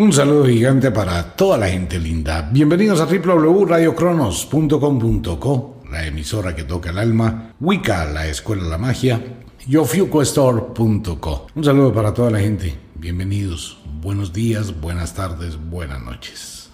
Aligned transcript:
Un 0.00 0.12
saludo 0.14 0.46
gigante 0.46 0.90
para 0.90 1.36
toda 1.36 1.58
la 1.58 1.68
gente 1.68 1.98
linda. 1.98 2.48
Bienvenidos 2.50 3.02
a 3.02 3.04
www.radiocronos.com.co, 3.04 5.82
la 5.90 6.06
emisora 6.06 6.56
que 6.56 6.64
toca 6.64 6.88
el 6.88 6.96
alma, 6.96 7.52
Wicca, 7.60 8.06
la 8.06 8.26
escuela 8.26 8.64
de 8.64 8.70
la 8.70 8.78
magia, 8.78 9.22
y 9.68 9.76
ofiucostore.co. 9.76 11.48
Un 11.54 11.64
saludo 11.64 11.92
para 11.92 12.14
toda 12.14 12.30
la 12.30 12.40
gente. 12.40 12.74
Bienvenidos. 12.94 13.78
Buenos 14.00 14.32
días, 14.32 14.80
buenas 14.80 15.12
tardes, 15.12 15.58
buenas 15.68 16.02
noches. 16.02 16.70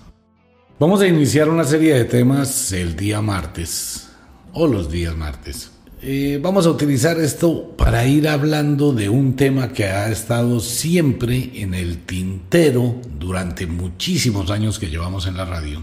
Vamos 0.79 1.01
a 1.01 1.09
iniciar 1.09 1.49
una 1.49 1.65
serie 1.65 1.95
de 1.95 2.05
temas 2.05 2.71
el 2.71 2.95
día 2.95 3.21
martes, 3.23 4.09
o 4.53 4.69
los 4.69 4.89
días 4.89 5.17
martes. 5.17 5.76
Eh, 6.03 6.39
vamos 6.43 6.67
a 6.67 6.71
utilizar 6.71 7.19
esto 7.19 7.75
para 7.75 8.07
ir 8.07 8.29
hablando 8.29 8.93
de 8.93 9.09
un 9.09 9.35
tema 9.35 9.73
que 9.73 9.85
ha 9.85 10.11
estado 10.11 10.61
siempre 10.61 11.53
en 11.55 11.73
el 11.73 12.05
tintero 12.05 12.97
durante 13.19 13.67
muchísimos 13.67 14.51
años 14.51 14.79
que 14.79 14.91
llevamos 14.91 15.27
en 15.27 15.39
la 15.39 15.47
radio. 15.47 15.83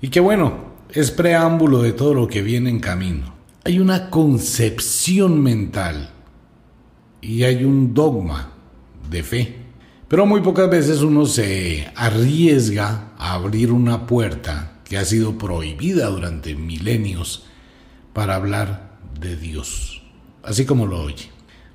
Y 0.00 0.08
que 0.08 0.20
bueno, 0.20 0.72
es 0.90 1.10
preámbulo 1.10 1.82
de 1.82 1.92
todo 1.92 2.14
lo 2.14 2.26
que 2.26 2.40
viene 2.40 2.70
en 2.70 2.80
camino. 2.80 3.34
Hay 3.64 3.80
una 3.80 4.08
concepción 4.08 5.42
mental 5.42 6.10
y 7.20 7.42
hay 7.42 7.64
un 7.64 7.92
dogma 7.92 8.50
de 9.10 9.22
fe. 9.22 9.56
Pero 10.08 10.24
muy 10.24 10.40
pocas 10.40 10.70
veces 10.70 11.02
uno 11.02 11.26
se 11.26 11.86
arriesga 11.96 13.12
a 13.18 13.34
abrir 13.34 13.72
una 13.72 14.06
puerta 14.06 14.78
que 14.84 14.96
ha 14.96 15.04
sido 15.04 15.36
prohibida 15.36 16.06
durante 16.06 16.54
milenios 16.54 17.44
para 18.14 18.36
hablar 18.36 18.83
de 19.18 19.36
Dios, 19.36 20.02
así 20.42 20.64
como 20.64 20.86
lo 20.86 21.02
oye. 21.02 21.30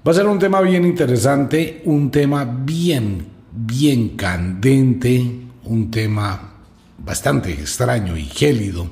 Va 0.08 0.12
a 0.12 0.16
ser 0.16 0.28
un 0.28 0.40
tema 0.40 0.62
bien 0.62 0.86
interesante, 0.86 1.82
un 1.86 2.10
tema 2.10 2.46
bien, 2.46 3.28
bien 3.52 4.10
candente, 4.16 5.42
un 5.64 5.92
tema 5.92 6.54
bastante 6.98 7.52
extraño 7.52 8.18
y 8.18 8.24
gélido, 8.24 8.88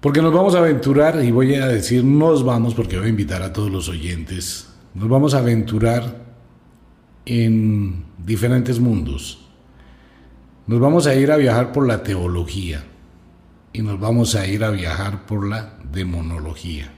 porque 0.00 0.22
nos 0.22 0.32
vamos 0.32 0.54
a 0.54 0.58
aventurar, 0.58 1.22
y 1.24 1.30
voy 1.30 1.54
a 1.54 1.66
decir 1.66 2.04
nos 2.04 2.44
vamos 2.44 2.74
porque 2.74 2.98
voy 2.98 3.06
a 3.06 3.10
invitar 3.10 3.42
a 3.42 3.52
todos 3.52 3.70
los 3.70 3.88
oyentes, 3.88 4.68
nos 4.94 5.08
vamos 5.08 5.34
a 5.34 5.38
aventurar 5.38 6.28
en 7.24 8.04
diferentes 8.18 8.80
mundos. 8.80 9.44
Nos 10.66 10.80
vamos 10.80 11.06
a 11.06 11.14
ir 11.14 11.32
a 11.32 11.36
viajar 11.36 11.72
por 11.72 11.86
la 11.86 12.02
teología 12.02 12.84
y 13.72 13.82
nos 13.82 13.98
vamos 13.98 14.34
a 14.34 14.46
ir 14.46 14.64
a 14.64 14.70
viajar 14.70 15.24
por 15.24 15.46
la 15.46 15.78
demonología. 15.90 16.92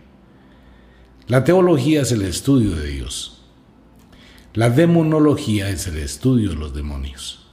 La 1.31 1.45
teología 1.45 2.03
es 2.03 2.11
el 2.11 2.23
estudio 2.23 2.75
de 2.75 2.89
Dios. 2.89 3.41
La 4.53 4.69
demonología 4.69 5.71
es 5.71 5.87
el 5.87 5.99
estudio 5.99 6.51
de 6.51 6.57
los 6.57 6.75
demonios. 6.75 7.47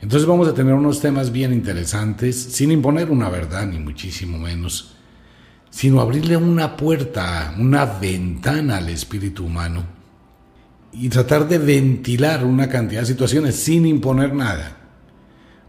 Entonces 0.00 0.28
vamos 0.28 0.46
a 0.46 0.54
tener 0.54 0.72
unos 0.74 1.00
temas 1.00 1.32
bien 1.32 1.52
interesantes, 1.52 2.40
sin 2.40 2.70
imponer 2.70 3.10
una 3.10 3.30
verdad, 3.30 3.66
ni 3.66 3.80
muchísimo 3.80 4.38
menos, 4.38 4.94
sino 5.70 6.00
abrirle 6.00 6.36
una 6.36 6.76
puerta, 6.76 7.52
una 7.58 7.84
ventana 7.84 8.76
al 8.76 8.90
espíritu 8.90 9.44
humano 9.44 9.84
y 10.92 11.08
tratar 11.08 11.48
de 11.48 11.58
ventilar 11.58 12.44
una 12.44 12.68
cantidad 12.68 13.00
de 13.00 13.06
situaciones 13.08 13.56
sin 13.56 13.86
imponer 13.86 14.32
nada. 14.32 14.85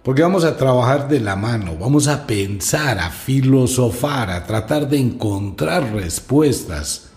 Porque 0.08 0.22
vamos 0.22 0.45
a 0.45 0.55
trabajar 0.55 1.09
de 1.09 1.19
la 1.19 1.36
mano, 1.36 1.75
vamos 1.75 2.08
a 2.08 2.25
pensar, 2.25 2.97
a 2.97 3.09
filosofar, 3.09 4.31
a 4.31 4.45
tratar 4.45 4.88
de 4.88 4.97
encontrar 4.97 5.91
respuestas 5.94 7.11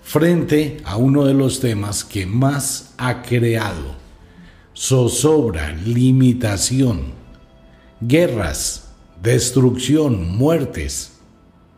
frente 0.00 0.78
a 0.86 0.96
uno 0.96 1.26
de 1.26 1.34
los 1.34 1.60
temas 1.60 2.04
que 2.04 2.24
más 2.24 2.94
ha 2.96 3.20
creado 3.20 3.96
zozobra, 4.74 5.74
limitación, 5.74 7.12
guerras, 8.00 8.94
destrucción, 9.22 10.38
muertes 10.38 11.20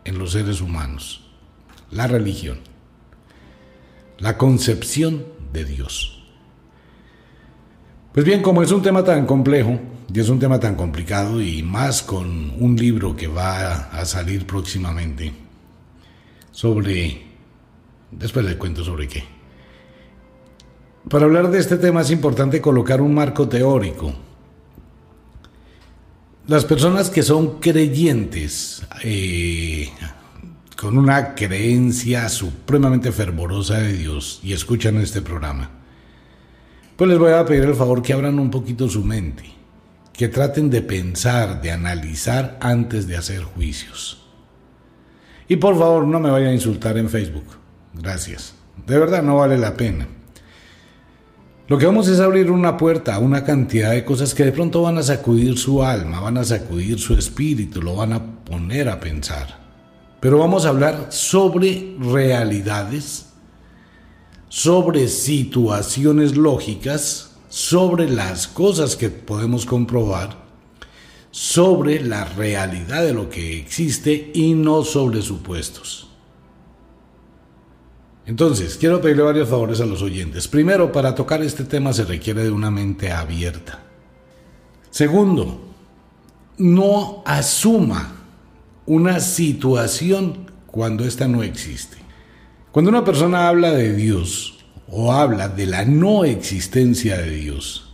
en 0.04 0.20
los 0.20 0.30
seres 0.30 0.60
humanos, 0.60 1.32
la 1.90 2.06
religión, 2.06 2.60
la 4.18 4.38
concepción 4.38 5.24
de 5.52 5.64
Dios. 5.64 6.28
Pues 8.12 8.24
bien, 8.24 8.40
como 8.40 8.62
es 8.62 8.70
un 8.70 8.82
tema 8.82 9.02
tan 9.02 9.26
complejo, 9.26 9.80
y 10.12 10.20
es 10.20 10.28
un 10.28 10.38
tema 10.38 10.58
tan 10.58 10.74
complicado 10.74 11.42
y 11.42 11.62
más 11.62 12.02
con 12.02 12.54
un 12.58 12.76
libro 12.76 13.14
que 13.14 13.26
va 13.26 13.90
a 13.90 14.04
salir 14.04 14.46
próximamente 14.46 15.32
sobre... 16.50 17.26
Después 18.10 18.46
le 18.46 18.56
cuento 18.56 18.82
sobre 18.82 19.06
qué. 19.06 19.22
Para 21.10 21.26
hablar 21.26 21.50
de 21.50 21.58
este 21.58 21.76
tema 21.76 22.00
es 22.00 22.10
importante 22.10 22.58
colocar 22.60 23.02
un 23.02 23.14
marco 23.14 23.46
teórico. 23.48 24.14
Las 26.46 26.64
personas 26.64 27.10
que 27.10 27.22
son 27.22 27.60
creyentes, 27.60 28.82
eh, 29.04 29.90
con 30.74 30.96
una 30.96 31.34
creencia 31.34 32.30
supremamente 32.30 33.12
fervorosa 33.12 33.78
de 33.78 33.92
Dios 33.92 34.40
y 34.42 34.54
escuchan 34.54 34.96
este 34.96 35.20
programa, 35.20 35.70
pues 36.96 37.10
les 37.10 37.18
voy 37.18 37.32
a 37.32 37.44
pedir 37.44 37.64
el 37.64 37.74
favor 37.74 38.00
que 38.00 38.14
abran 38.14 38.38
un 38.38 38.50
poquito 38.50 38.88
su 38.88 39.04
mente 39.04 39.57
que 40.18 40.28
traten 40.28 40.68
de 40.68 40.82
pensar, 40.82 41.62
de 41.62 41.70
analizar 41.70 42.58
antes 42.60 43.06
de 43.06 43.16
hacer 43.16 43.44
juicios. 43.44 44.26
Y 45.46 45.56
por 45.56 45.78
favor, 45.78 46.08
no 46.08 46.18
me 46.18 46.28
vayan 46.28 46.48
a 46.48 46.54
insultar 46.54 46.98
en 46.98 47.08
Facebook. 47.08 47.46
Gracias. 47.94 48.52
De 48.84 48.98
verdad, 48.98 49.22
no 49.22 49.36
vale 49.36 49.56
la 49.56 49.76
pena. 49.76 50.08
Lo 51.68 51.78
que 51.78 51.86
vamos 51.86 52.08
es 52.08 52.18
abrir 52.18 52.50
una 52.50 52.76
puerta 52.76 53.14
a 53.14 53.20
una 53.20 53.44
cantidad 53.44 53.92
de 53.92 54.04
cosas 54.04 54.34
que 54.34 54.44
de 54.44 54.50
pronto 54.50 54.82
van 54.82 54.98
a 54.98 55.04
sacudir 55.04 55.56
su 55.56 55.84
alma, 55.84 56.18
van 56.18 56.38
a 56.38 56.44
sacudir 56.44 56.98
su 56.98 57.14
espíritu, 57.14 57.80
lo 57.80 57.94
van 57.94 58.12
a 58.12 58.44
poner 58.44 58.88
a 58.88 58.98
pensar. 58.98 59.56
Pero 60.18 60.38
vamos 60.38 60.66
a 60.66 60.70
hablar 60.70 61.06
sobre 61.10 61.94
realidades, 62.00 63.26
sobre 64.48 65.06
situaciones 65.06 66.36
lógicas, 66.36 67.27
sobre 67.48 68.08
las 68.08 68.46
cosas 68.46 68.96
que 68.96 69.10
podemos 69.10 69.64
comprobar, 69.66 70.36
sobre 71.30 72.00
la 72.00 72.24
realidad 72.24 73.02
de 73.02 73.14
lo 73.14 73.28
que 73.28 73.58
existe 73.58 74.30
y 74.34 74.54
no 74.54 74.84
sobre 74.84 75.22
supuestos. 75.22 76.08
Entonces, 78.26 78.76
quiero 78.76 79.00
pedirle 79.00 79.22
varios 79.22 79.48
favores 79.48 79.80
a 79.80 79.86
los 79.86 80.02
oyentes. 80.02 80.48
Primero, 80.48 80.92
para 80.92 81.14
tocar 81.14 81.42
este 81.42 81.64
tema 81.64 81.94
se 81.94 82.04
requiere 82.04 82.44
de 82.44 82.50
una 82.50 82.70
mente 82.70 83.10
abierta. 83.10 83.82
Segundo, 84.90 85.62
no 86.58 87.22
asuma 87.24 88.16
una 88.84 89.20
situación 89.20 90.50
cuando 90.66 91.04
ésta 91.04 91.26
no 91.26 91.42
existe. 91.42 91.96
Cuando 92.70 92.90
una 92.90 93.04
persona 93.04 93.48
habla 93.48 93.70
de 93.70 93.94
Dios, 93.94 94.57
o 94.90 95.12
habla 95.12 95.48
de 95.48 95.66
la 95.66 95.84
no 95.84 96.24
existencia 96.24 97.18
de 97.18 97.30
Dios, 97.30 97.90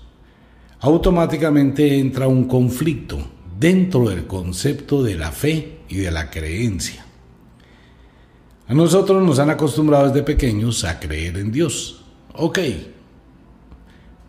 automáticamente 0.80 1.98
entra 1.98 2.28
un 2.28 2.44
conflicto 2.44 3.18
dentro 3.58 4.08
del 4.08 4.26
concepto 4.26 5.02
de 5.02 5.14
la 5.16 5.32
fe 5.32 5.80
y 5.88 5.96
de 5.96 6.10
la 6.10 6.30
creencia. 6.30 7.04
A 8.66 8.74
nosotros 8.74 9.22
nos 9.22 9.38
han 9.38 9.50
acostumbrado 9.50 10.08
desde 10.08 10.22
pequeños 10.22 10.84
a 10.84 10.98
creer 10.98 11.36
en 11.36 11.52
Dios. 11.52 12.02
Ok. 12.34 12.58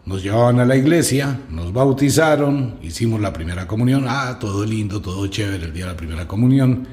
Nos 0.05 0.21
llevaban 0.21 0.59
a 0.59 0.65
la 0.65 0.75
iglesia, 0.75 1.39
nos 1.49 1.73
bautizaron, 1.73 2.77
hicimos 2.81 3.21
la 3.21 3.33
primera 3.33 3.65
comunión. 3.65 4.05
Ah, 4.07 4.37
todo 4.39 4.65
lindo, 4.65 5.01
todo 5.01 5.25
chévere 5.27 5.65
el 5.65 5.73
día 5.73 5.85
de 5.85 5.91
la 5.91 5.97
primera 5.97 6.27
comunión 6.27 6.87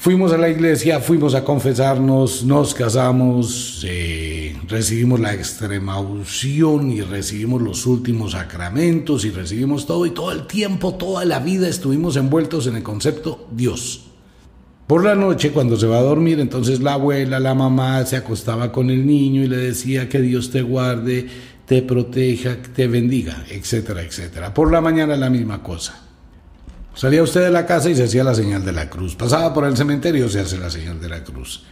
Fuimos 0.00 0.32
a 0.32 0.38
la 0.38 0.48
iglesia, 0.48 0.98
fuimos 0.98 1.34
a 1.34 1.44
confesarnos, 1.44 2.42
nos 2.42 2.72
casamos, 2.72 3.84
eh, 3.86 4.56
recibimos 4.66 5.20
la 5.20 5.34
extrema 5.34 6.00
unción 6.00 6.90
y 6.90 7.02
recibimos 7.02 7.60
los 7.60 7.84
últimos 7.84 8.32
sacramentos 8.32 9.26
y 9.26 9.30
recibimos 9.30 9.84
todo 9.84 10.06
y 10.06 10.12
todo 10.12 10.32
el 10.32 10.46
tiempo, 10.46 10.94
toda 10.94 11.26
la 11.26 11.38
vida 11.38 11.68
estuvimos 11.68 12.16
envueltos 12.16 12.66
en 12.66 12.76
el 12.76 12.82
concepto 12.82 13.46
Dios. 13.52 14.06
Por 14.86 15.04
la 15.04 15.14
noche, 15.14 15.50
cuando 15.50 15.76
se 15.76 15.86
va 15.86 15.98
a 15.98 16.02
dormir, 16.02 16.40
entonces 16.40 16.80
la 16.80 16.94
abuela, 16.94 17.38
la 17.38 17.54
mamá 17.54 18.02
se 18.06 18.16
acostaba 18.16 18.72
con 18.72 18.88
el 18.88 19.06
niño 19.06 19.42
y 19.42 19.48
le 19.48 19.58
decía 19.58 20.08
que 20.08 20.22
Dios 20.22 20.50
te 20.50 20.62
guarde, 20.62 21.28
te 21.66 21.82
proteja, 21.82 22.56
te 22.74 22.86
bendiga, 22.86 23.44
etcétera, 23.50 24.00
etcétera. 24.00 24.54
Por 24.54 24.72
la 24.72 24.80
mañana 24.80 25.14
la 25.18 25.28
misma 25.28 25.62
cosa. 25.62 26.09
Salía 26.94 27.22
usted 27.22 27.42
de 27.42 27.50
la 27.50 27.66
casa 27.66 27.88
y 27.88 27.94
se 27.94 28.04
hacía 28.04 28.24
la 28.24 28.34
señal 28.34 28.64
de 28.64 28.72
la 28.72 28.90
cruz. 28.90 29.14
Pasaba 29.14 29.54
por 29.54 29.64
el 29.64 29.76
cementerio, 29.76 30.28
se 30.28 30.40
hace 30.40 30.58
la 30.58 30.70
señal 30.70 31.00
de 31.00 31.08
la 31.08 31.22
cruz. 31.24 31.64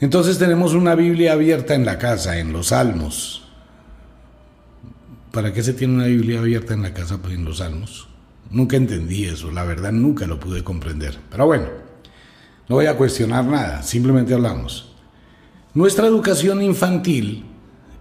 Entonces 0.00 0.38
tenemos 0.38 0.74
una 0.74 0.94
Biblia 0.94 1.32
abierta 1.32 1.74
en 1.74 1.84
la 1.84 1.98
casa, 1.98 2.38
en 2.38 2.52
los 2.52 2.68
salmos. 2.68 3.42
¿Para 5.30 5.52
qué 5.52 5.62
se 5.62 5.72
tiene 5.72 5.94
una 5.94 6.06
Biblia 6.06 6.40
abierta 6.40 6.74
en 6.74 6.82
la 6.82 6.94
casa 6.94 7.18
pues, 7.18 7.34
en 7.34 7.44
los 7.44 7.58
salmos? 7.58 8.08
Nunca 8.50 8.76
entendí 8.76 9.24
eso, 9.24 9.50
la 9.50 9.64
verdad 9.64 9.92
nunca 9.92 10.26
lo 10.26 10.38
pude 10.38 10.62
comprender. 10.62 11.18
Pero 11.30 11.46
bueno, 11.46 11.66
no 12.68 12.76
voy 12.76 12.86
a 12.86 12.96
cuestionar 12.96 13.44
nada, 13.44 13.82
simplemente 13.82 14.34
hablamos. 14.34 14.94
Nuestra 15.74 16.06
educación 16.06 16.62
infantil 16.62 17.44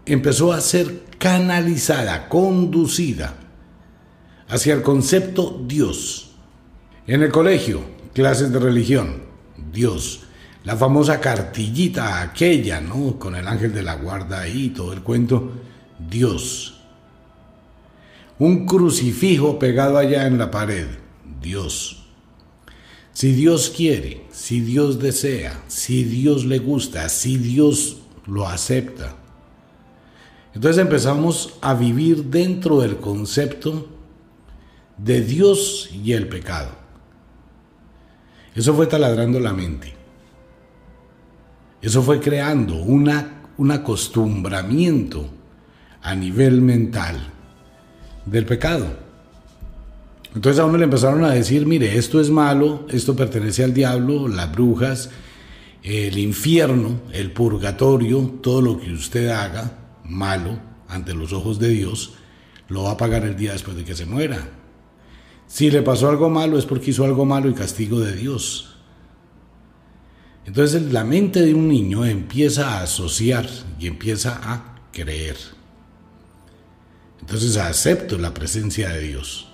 empezó 0.05 0.53
a 0.53 0.61
ser 0.61 1.03
canalizada, 1.17 2.27
conducida 2.29 3.33
hacia 4.53 4.75
el 4.75 4.83
concepto 4.83 5.63
Dios. 5.65 6.29
En 7.07 7.23
el 7.23 7.31
colegio, 7.31 7.81
clases 8.13 8.53
de 8.53 8.59
religión, 8.59 9.23
Dios. 9.71 10.21
La 10.63 10.77
famosa 10.77 11.19
cartillita 11.19 12.21
aquella, 12.21 12.79
¿no? 12.79 13.17
Con 13.17 13.35
el 13.35 13.47
ángel 13.47 13.73
de 13.73 13.81
la 13.81 13.95
guarda 13.95 14.41
ahí, 14.41 14.69
todo 14.69 14.93
el 14.93 15.01
cuento, 15.01 15.53
Dios. 16.07 16.79
Un 18.37 18.67
crucifijo 18.67 19.57
pegado 19.57 19.97
allá 19.97 20.27
en 20.27 20.37
la 20.37 20.51
pared, 20.51 20.85
Dios. 21.41 22.03
Si 23.11 23.31
Dios 23.31 23.73
quiere, 23.75 24.27
si 24.31 24.61
Dios 24.61 24.99
desea, 24.99 25.63
si 25.67 26.03
Dios 26.03 26.45
le 26.45 26.59
gusta, 26.59 27.09
si 27.09 27.37
Dios 27.37 27.97
lo 28.27 28.47
acepta. 28.47 29.15
Entonces 30.53 30.79
empezamos 30.79 31.55
a 31.61 31.73
vivir 31.73 32.25
dentro 32.25 32.81
del 32.81 32.97
concepto 32.97 33.89
de 35.03 35.21
Dios 35.21 35.89
y 35.91 36.13
el 36.13 36.27
pecado. 36.27 36.69
Eso 38.55 38.73
fue 38.73 38.87
taladrando 38.87 39.39
la 39.39 39.53
mente. 39.53 39.93
Eso 41.81 42.01
fue 42.01 42.19
creando 42.19 42.75
una, 42.75 43.41
un 43.57 43.71
acostumbramiento 43.71 45.29
a 46.01 46.15
nivel 46.15 46.61
mental 46.61 47.17
del 48.25 48.45
pecado. 48.45 48.85
Entonces 50.33 50.59
a 50.59 50.65
uno 50.65 50.77
le 50.77 50.85
empezaron 50.85 51.23
a 51.25 51.31
decir, 51.31 51.65
mire, 51.65 51.97
esto 51.97 52.21
es 52.21 52.29
malo, 52.29 52.87
esto 52.89 53.15
pertenece 53.15 53.63
al 53.63 53.73
diablo, 53.73 54.27
las 54.27 54.51
brujas, 54.51 55.09
el 55.83 56.17
infierno, 56.17 57.01
el 57.11 57.31
purgatorio, 57.31 58.39
todo 58.41 58.61
lo 58.61 58.79
que 58.79 58.91
usted 58.91 59.27
haga 59.29 59.79
malo 60.05 60.57
ante 60.87 61.13
los 61.13 61.33
ojos 61.33 61.59
de 61.59 61.69
Dios, 61.69 62.13
lo 62.69 62.83
va 62.83 62.91
a 62.91 62.97
pagar 62.97 63.25
el 63.25 63.35
día 63.35 63.51
después 63.51 63.75
de 63.75 63.83
que 63.83 63.95
se 63.95 64.05
muera. 64.05 64.62
Si 65.47 65.69
le 65.69 65.81
pasó 65.81 66.09
algo 66.09 66.29
malo 66.29 66.57
es 66.57 66.65
porque 66.65 66.91
hizo 66.91 67.05
algo 67.05 67.25
malo 67.25 67.49
y 67.49 67.53
castigo 67.53 67.99
de 67.99 68.15
Dios. 68.15 68.75
Entonces 70.45 70.91
la 70.91 71.03
mente 71.03 71.41
de 71.41 71.53
un 71.53 71.67
niño 71.67 72.05
empieza 72.05 72.77
a 72.77 72.83
asociar 72.83 73.47
y 73.79 73.87
empieza 73.87 74.39
a 74.43 74.81
creer. 74.91 75.37
Entonces 77.21 77.55
acepto 77.57 78.17
la 78.17 78.33
presencia 78.33 78.89
de 78.89 78.99
Dios. 78.99 79.47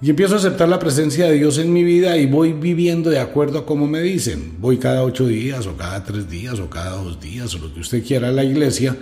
Y 0.00 0.10
empiezo 0.10 0.34
a 0.34 0.38
aceptar 0.38 0.68
la 0.68 0.78
presencia 0.78 1.26
de 1.26 1.32
Dios 1.32 1.56
en 1.58 1.72
mi 1.72 1.82
vida 1.82 2.18
y 2.18 2.26
voy 2.26 2.52
viviendo 2.52 3.08
de 3.08 3.18
acuerdo 3.18 3.60
a 3.60 3.66
como 3.66 3.86
me 3.86 4.02
dicen. 4.02 4.56
Voy 4.60 4.76
cada 4.76 5.02
ocho 5.02 5.26
días 5.26 5.66
o 5.66 5.76
cada 5.76 6.04
tres 6.04 6.28
días 6.28 6.60
o 6.60 6.68
cada 6.68 6.96
dos 6.96 7.18
días 7.18 7.54
o 7.54 7.58
lo 7.58 7.72
que 7.72 7.80
usted 7.80 8.04
quiera 8.04 8.28
a 8.28 8.32
la 8.32 8.44
iglesia. 8.44 8.94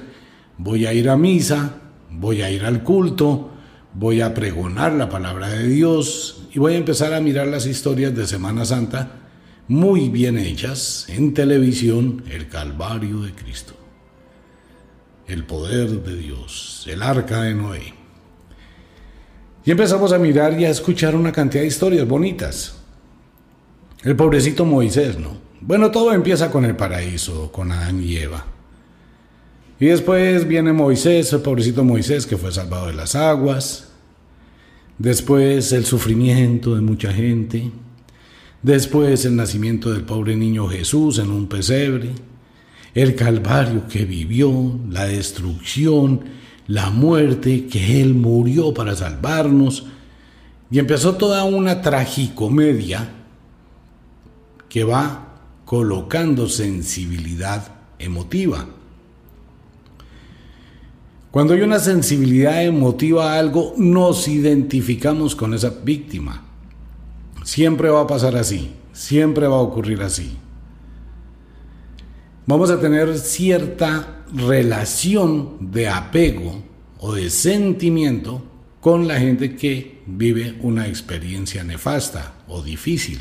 Voy 0.56 0.86
a 0.86 0.94
ir 0.94 1.10
a 1.10 1.16
misa, 1.16 1.80
voy 2.10 2.42
a 2.42 2.50
ir 2.50 2.64
al 2.64 2.84
culto, 2.84 3.53
voy 3.94 4.20
a 4.20 4.34
pregonar 4.34 4.92
la 4.92 5.08
palabra 5.08 5.48
de 5.48 5.68
Dios 5.68 6.48
y 6.52 6.58
voy 6.58 6.74
a 6.74 6.78
empezar 6.78 7.14
a 7.14 7.20
mirar 7.20 7.46
las 7.46 7.66
historias 7.66 8.14
de 8.14 8.26
Semana 8.26 8.64
Santa 8.64 9.20
muy 9.68 10.08
bien 10.10 10.38
hechas 10.38 11.06
en 11.08 11.32
televisión, 11.32 12.22
el 12.30 12.48
Calvario 12.48 13.20
de 13.20 13.32
Cristo, 13.32 13.74
el 15.26 15.44
poder 15.44 16.02
de 16.02 16.16
Dios, 16.16 16.84
el 16.90 17.02
arca 17.02 17.42
de 17.42 17.54
Noé. 17.54 17.94
Y 19.64 19.70
empezamos 19.70 20.12
a 20.12 20.18
mirar 20.18 20.60
y 20.60 20.66
a 20.66 20.70
escuchar 20.70 21.16
una 21.16 21.32
cantidad 21.32 21.62
de 21.62 21.68
historias 21.68 22.06
bonitas. 22.06 22.76
El 24.02 24.14
pobrecito 24.16 24.66
Moisés, 24.66 25.18
¿no? 25.18 25.38
Bueno, 25.62 25.90
todo 25.90 26.12
empieza 26.12 26.50
con 26.50 26.66
el 26.66 26.76
paraíso, 26.76 27.50
con 27.50 27.72
Adán 27.72 28.02
y 28.02 28.18
Eva. 28.18 28.44
Y 29.80 29.86
después 29.86 30.46
viene 30.46 30.72
Moisés, 30.72 31.32
el 31.32 31.40
pobrecito 31.40 31.84
Moisés 31.84 32.26
que 32.26 32.36
fue 32.36 32.52
salvado 32.52 32.86
de 32.86 32.94
las 32.94 33.14
aguas. 33.14 33.88
Después 34.98 35.72
el 35.72 35.84
sufrimiento 35.84 36.74
de 36.74 36.80
mucha 36.80 37.12
gente. 37.12 37.72
Después 38.62 39.24
el 39.24 39.36
nacimiento 39.36 39.92
del 39.92 40.04
pobre 40.04 40.36
niño 40.36 40.68
Jesús 40.68 41.18
en 41.18 41.30
un 41.30 41.48
pesebre, 41.48 42.12
el 42.94 43.14
calvario 43.14 43.86
que 43.88 44.04
vivió, 44.04 44.78
la 44.88 45.06
destrucción, 45.06 46.20
la 46.66 46.90
muerte, 46.90 47.66
que 47.66 48.00
Él 48.00 48.14
murió 48.14 48.72
para 48.72 48.94
salvarnos. 48.94 49.86
Y 50.70 50.78
empezó 50.78 51.16
toda 51.16 51.44
una 51.44 51.82
tragicomedia 51.82 53.10
que 54.68 54.84
va 54.84 55.34
colocando 55.64 56.48
sensibilidad 56.48 57.74
emotiva. 57.98 58.66
Cuando 61.34 61.54
hay 61.54 61.62
una 61.62 61.80
sensibilidad 61.80 62.62
emotiva 62.62 63.32
a 63.32 63.40
algo, 63.40 63.74
nos 63.76 64.28
identificamos 64.28 65.34
con 65.34 65.52
esa 65.52 65.70
víctima. 65.70 66.44
Siempre 67.42 67.88
va 67.88 68.02
a 68.02 68.06
pasar 68.06 68.36
así, 68.36 68.70
siempre 68.92 69.48
va 69.48 69.56
a 69.56 69.62
ocurrir 69.62 70.00
así. 70.02 70.36
Vamos 72.46 72.70
a 72.70 72.80
tener 72.80 73.18
cierta 73.18 74.24
relación 74.32 75.72
de 75.72 75.88
apego 75.88 76.62
o 77.00 77.12
de 77.12 77.28
sentimiento 77.30 78.40
con 78.80 79.08
la 79.08 79.18
gente 79.18 79.56
que 79.56 80.04
vive 80.06 80.56
una 80.62 80.86
experiencia 80.86 81.64
nefasta 81.64 82.34
o 82.46 82.62
difícil. 82.62 83.18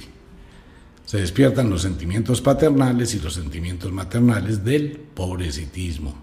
Se 1.05 1.17
despiertan 1.17 1.71
los 1.71 1.81
sentimientos 1.81 2.41
paternales 2.41 3.15
y 3.15 3.19
los 3.21 3.33
sentimientos 3.33 3.91
maternales 3.91 4.63
del 4.63 4.99
pobrecitismo, 5.15 6.13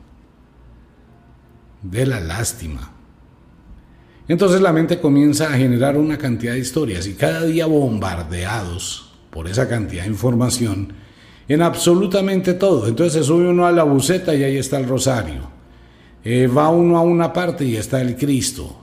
de 1.83 2.07
la 2.07 2.21
lástima, 2.21 2.93
entonces 4.31 4.61
la 4.61 4.73
mente 4.73 5.01
comienza 5.01 5.53
a 5.53 5.57
generar 5.57 5.97
una 5.97 6.17
cantidad 6.17 6.53
de 6.53 6.61
historias 6.61 7.09
y 7.09 7.15
cada 7.15 7.43
día 7.43 7.67
bombardeados 7.67 9.11
por 9.29 9.49
esa 9.49 9.69
cantidad 9.69 10.05
de 10.05 10.11
información 10.11 10.93
en 11.49 11.63
absolutamente 11.63 12.55
todo. 12.55 12.87
Entonces 12.87 13.15
se 13.15 13.25
sube 13.25 13.49
uno 13.49 13.67
a 13.67 13.73
la 13.73 13.83
buceta 13.83 14.33
y 14.33 14.45
ahí 14.45 14.57
está 14.57 14.79
el 14.79 14.87
rosario. 14.87 15.51
Eh, 16.23 16.47
va 16.47 16.69
uno 16.69 16.97
a 16.97 17.01
una 17.01 17.33
parte 17.33 17.65
y 17.65 17.75
está 17.75 18.01
el 18.01 18.15
Cristo. 18.15 18.77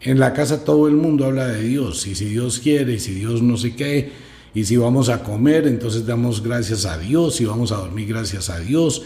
En 0.00 0.18
la 0.18 0.32
casa 0.32 0.64
todo 0.64 0.88
el 0.88 0.94
mundo 0.94 1.26
habla 1.26 1.46
de 1.46 1.62
Dios 1.62 2.04
y 2.08 2.16
si 2.16 2.24
Dios 2.24 2.58
quiere 2.58 2.94
y 2.94 2.98
si 2.98 3.14
Dios 3.14 3.40
no 3.40 3.56
sé 3.56 3.76
qué 3.76 4.10
y 4.52 4.64
si 4.64 4.76
vamos 4.76 5.10
a 5.10 5.22
comer 5.22 5.68
entonces 5.68 6.04
damos 6.04 6.42
gracias 6.42 6.86
a 6.86 6.98
Dios 6.98 7.40
y 7.40 7.44
vamos 7.44 7.70
a 7.70 7.76
dormir 7.76 8.08
gracias 8.08 8.50
a 8.50 8.58
Dios. 8.58 9.04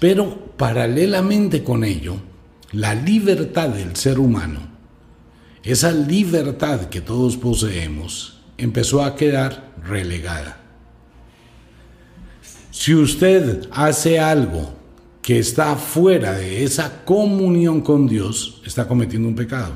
Pero 0.00 0.56
paralelamente 0.56 1.62
con 1.62 1.84
ello, 1.84 2.16
la 2.74 2.94
libertad 2.94 3.70
del 3.70 3.96
ser 3.96 4.18
humano 4.18 4.74
esa 5.64 5.92
libertad 5.92 6.90
que 6.90 7.00
todos 7.00 7.38
poseemos 7.38 8.38
empezó 8.58 9.02
a 9.02 9.16
quedar 9.16 9.72
relegada. 9.82 10.58
Si 12.70 12.94
usted 12.94 13.66
hace 13.72 14.18
algo 14.18 14.74
que 15.22 15.38
está 15.38 15.74
fuera 15.76 16.32
de 16.32 16.64
esa 16.64 17.04
comunión 17.04 17.80
con 17.80 18.06
Dios, 18.06 18.60
está 18.66 18.86
cometiendo 18.86 19.26
un 19.26 19.34
pecado. 19.34 19.74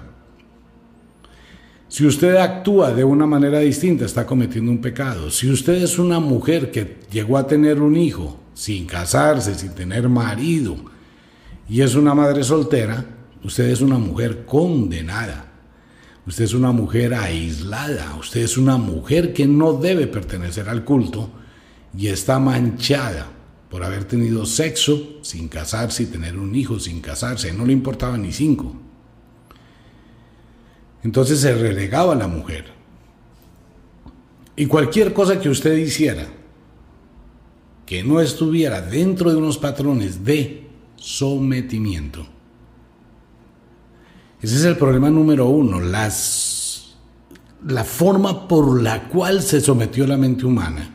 Si 1.89 2.05
usted 2.05 2.37
actúa 2.37 2.93
de 2.93 3.05
una 3.05 3.25
manera 3.25 3.61
distinta, 3.61 4.05
está 4.05 4.27
cometiendo 4.27 4.71
un 4.71 4.83
pecado. 4.83 5.31
Si 5.31 5.51
usted 5.51 5.83
es 5.83 5.99
una 5.99 6.21
mujer 6.21 6.71
que 6.71 6.99
llegó 7.11 7.39
a 7.39 7.47
tener 7.47 7.81
un 7.81 7.97
hijo 7.97 8.39
sin 8.53 8.85
casarse, 8.85 9.55
sin 9.55 9.71
tener 9.71 10.07
marido, 10.11 10.77
y 11.69 11.83
es 11.83 11.95
una 11.95 12.15
madre 12.15 12.43
soltera, 12.45 13.05
usted 13.45 13.65
es 13.69 13.81
una 13.81 13.99
mujer 13.99 14.45
condenada. 14.45 15.49
Usted 16.29 16.45
es 16.45 16.53
una 16.53 16.73
mujer 16.73 17.15
aislada, 17.15 18.15
usted 18.17 18.43
es 18.43 18.59
una 18.59 18.77
mujer 18.77 19.33
que 19.33 19.47
no 19.47 19.73
debe 19.73 20.07
pertenecer 20.07 20.69
al 20.69 20.85
culto 20.85 21.31
y 21.97 22.09
está 22.09 22.39
manchada 22.39 23.31
por 23.71 23.83
haber 23.83 24.05
tenido 24.05 24.45
sexo 24.45 25.21
sin 25.23 25.49
casarse 25.49 26.03
y 26.03 26.07
tener 26.07 26.39
un 26.39 26.55
hijo 26.55 26.79
sin 26.79 27.01
casarse, 27.01 27.51
no 27.55 27.65
le 27.65 27.73
importaba 27.73 28.19
ni 28.19 28.31
cinco. 28.31 28.77
Entonces 31.03 31.41
se 31.41 31.55
relegaba 31.55 32.13
a 32.13 32.17
la 32.17 32.29
mujer. 32.29 32.67
Y 34.55 34.67
cualquier 34.67 35.15
cosa 35.15 35.41
que 35.41 35.49
usted 35.49 35.79
hiciera 35.79 36.27
que 37.87 38.03
no 38.03 38.21
estuviera 38.21 38.83
dentro 38.83 39.31
de 39.31 39.37
unos 39.39 39.57
patrones 39.57 40.27
de 40.27 40.68
sometimiento, 40.99 42.27
ese 44.41 44.55
es 44.55 44.65
el 44.65 44.77
problema 44.77 45.11
número 45.11 45.49
uno, 45.49 45.81
la 45.81 46.11
forma 47.85 48.47
por 48.47 48.81
la 48.81 49.09
cual 49.09 49.43
se 49.43 49.61
sometió 49.61 50.07
la 50.07 50.17
mente 50.17 50.47
humana. 50.47 50.95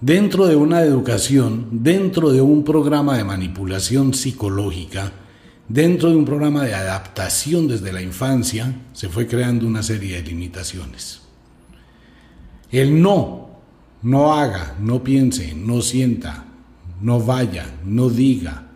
Dentro 0.00 0.46
de 0.46 0.56
una 0.56 0.80
educación, 0.80 1.68
dentro 1.70 2.30
de 2.30 2.40
un 2.40 2.64
programa 2.64 3.18
de 3.18 3.24
manipulación 3.24 4.14
psicológica, 4.14 5.12
dentro 5.68 6.08
de 6.08 6.16
un 6.16 6.24
programa 6.24 6.64
de 6.64 6.74
adaptación 6.74 7.68
desde 7.68 7.92
la 7.92 8.00
infancia, 8.00 8.74
se 8.94 9.10
fue 9.10 9.26
creando 9.26 9.66
una 9.66 9.82
serie 9.82 10.16
de 10.16 10.22
limitaciones. 10.22 11.20
El 12.70 13.02
no, 13.02 13.50
no 14.00 14.32
haga, 14.32 14.74
no 14.80 15.04
piense, 15.04 15.54
no 15.54 15.82
sienta, 15.82 16.46
no 17.00 17.20
vaya, 17.20 17.66
no 17.84 18.08
diga, 18.10 18.68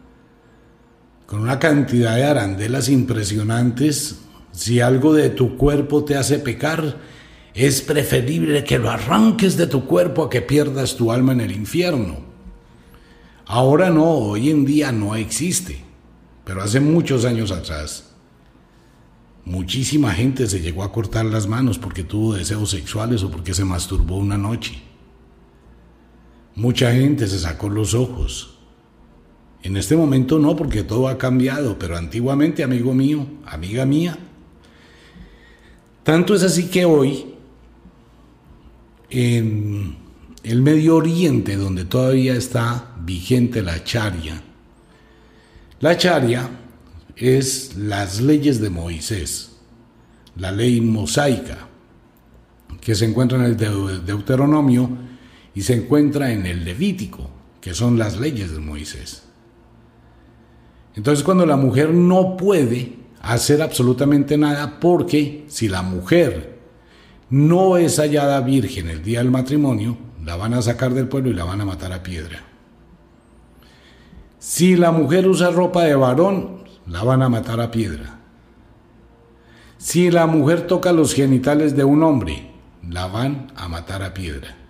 con 1.27 1.41
una 1.41 1.59
cantidad 1.59 2.17
de 2.17 2.25
arandelas 2.25 2.89
impresionantes. 2.89 4.21
Si 4.53 4.81
algo 4.81 5.13
de 5.13 5.31
tu 5.31 5.57
cuerpo 5.57 6.05
te 6.05 6.17
hace 6.17 6.39
pecar, 6.39 6.99
es 7.55 7.83
preferible 7.83 8.65
que 8.65 8.79
lo 8.79 8.91
arranques 8.91 9.57
de 9.57 9.67
tu 9.67 9.85
cuerpo 9.87 10.25
a 10.25 10.31
que 10.31 10.43
pierdas 10.43 10.97
tu 10.97 11.13
alma 11.13 11.33
en 11.33 11.41
el 11.41 11.53
infierno. 11.53 12.19
Ahora 13.47 13.91
no, 13.91 14.11
hoy 14.11 14.51
en 14.51 14.65
día 14.65 14.91
no 14.91 15.15
existe, 15.17 15.85
pero 16.45 16.63
hace 16.63 16.81
muchos 16.81 17.25
años 17.25 17.51
atrás, 17.51 18.13
muchísima 19.45 20.13
gente 20.13 20.47
se 20.47 20.61
llegó 20.61 20.83
a 20.83 20.93
cortar 20.93 21.27
las 21.27 21.47
manos 21.47 21.79
porque 21.79 22.05
tuvo 22.05 22.35
deseos 22.35 22.71
sexuales 22.71 23.23
o 23.23 23.31
porque 23.31 23.55
se 23.55 23.65
masturbó 23.65 24.17
una 24.17 24.39
noche. 24.39 24.94
Mucha 26.57 26.93
gente 26.93 27.27
se 27.27 27.39
sacó 27.39 27.69
los 27.69 27.95
ojos. 27.95 28.59
En 29.63 29.77
este 29.77 29.97
momento 29.97 30.39
no, 30.39 30.55
porque 30.55 30.83
todo 30.83 31.09
ha 31.09 31.19
cambiado, 31.19 31.79
pero 31.79 31.97
antiguamente, 31.97 32.63
amigo 32.63 32.93
mío, 32.95 33.27
amiga 33.47 33.87
mía, 33.87 34.19
tanto 36.03 36.35
es 36.35 36.43
así 36.43 36.69
que 36.69 36.85
hoy 36.85 37.35
en 39.09 39.97
el 40.43 40.61
Medio 40.61 40.97
Oriente, 40.97 41.57
donde 41.57 41.87
todavía 41.87 42.35
está 42.35 42.95
vigente 43.01 43.63
la 43.63 43.83
charia. 43.83 44.43
La 45.81 45.97
charia 45.97 46.51
es 47.17 47.75
las 47.77 48.21
leyes 48.21 48.61
de 48.61 48.71
Moisés, 48.71 49.57
la 50.37 50.53
ley 50.53 50.81
mosaica, 50.81 51.69
que 52.81 52.95
se 52.95 53.07
encuentra 53.07 53.39
en 53.39 53.45
el 53.45 53.57
Deuteronomio 54.05 54.91
y 55.55 55.63
se 55.63 55.75
encuentra 55.75 56.33
en 56.33 56.47
el 56.47 56.65
Levítico, 56.65 57.31
que 57.61 57.75
son 57.75 57.99
las 57.99 58.19
leyes 58.19 58.53
de 58.53 58.61
Moisés. 58.61 59.23
Entonces 60.95 61.25
cuando 61.25 61.47
la 61.47 61.57
mujer 61.57 61.91
no 61.91 62.37
puede 62.37 62.97
hacer 63.23 63.63
absolutamente 63.63 64.37
nada, 64.37 64.79
porque 64.81 65.45
si 65.49 65.69
la 65.69 65.83
mujer 65.83 66.59
no 67.31 67.77
es 67.77 67.99
hallada 67.99 68.41
virgen 68.41 68.89
el 68.89 69.03
día 69.03 69.19
del 69.21 69.31
matrimonio, 69.31 69.97
la 70.25 70.37
van 70.37 70.55
a 70.55 70.63
sacar 70.63 70.95
del 70.95 71.09
pueblo 71.09 71.31
y 71.31 71.35
la 71.35 71.45
van 71.45 71.61
a 71.61 71.65
matar 71.65 71.93
a 71.93 72.03
piedra. 72.03 72.43
Si 74.39 74.77
la 74.77 74.93
mujer 74.93 75.27
usa 75.27 75.51
ropa 75.51 75.85
de 75.85 75.95
varón, 75.95 76.65
la 76.87 77.03
van 77.03 77.23
a 77.23 77.29
matar 77.29 77.61
a 77.61 77.71
piedra. 77.71 78.21
Si 79.79 80.11
la 80.11 80.27
mujer 80.27 80.67
toca 80.67 80.93
los 80.93 81.15
genitales 81.15 81.77
de 81.77 81.85
un 81.85 82.03
hombre, 82.03 82.51
la 82.89 83.07
van 83.07 83.53
a 83.57 83.69
matar 83.69 84.03
a 84.03 84.15
piedra. 84.15 84.64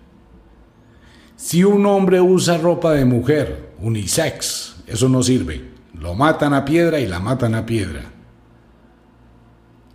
Si 1.45 1.63
un 1.63 1.85
hombre 1.85 2.23
usa 2.23 2.57
ropa 2.57 2.95
de 2.95 3.05
mujer, 3.05 3.75
unisex, 3.79 4.77
eso 4.87 5.11
no 5.11 5.23
sirve. 5.23 5.61
Lo 5.93 6.15
matan 6.15 6.55
a 6.55 6.65
piedra 6.65 6.99
y 6.99 7.07
la 7.07 7.21
matan 7.21 7.55
a 7.55 7.67
piedra. 7.67 8.01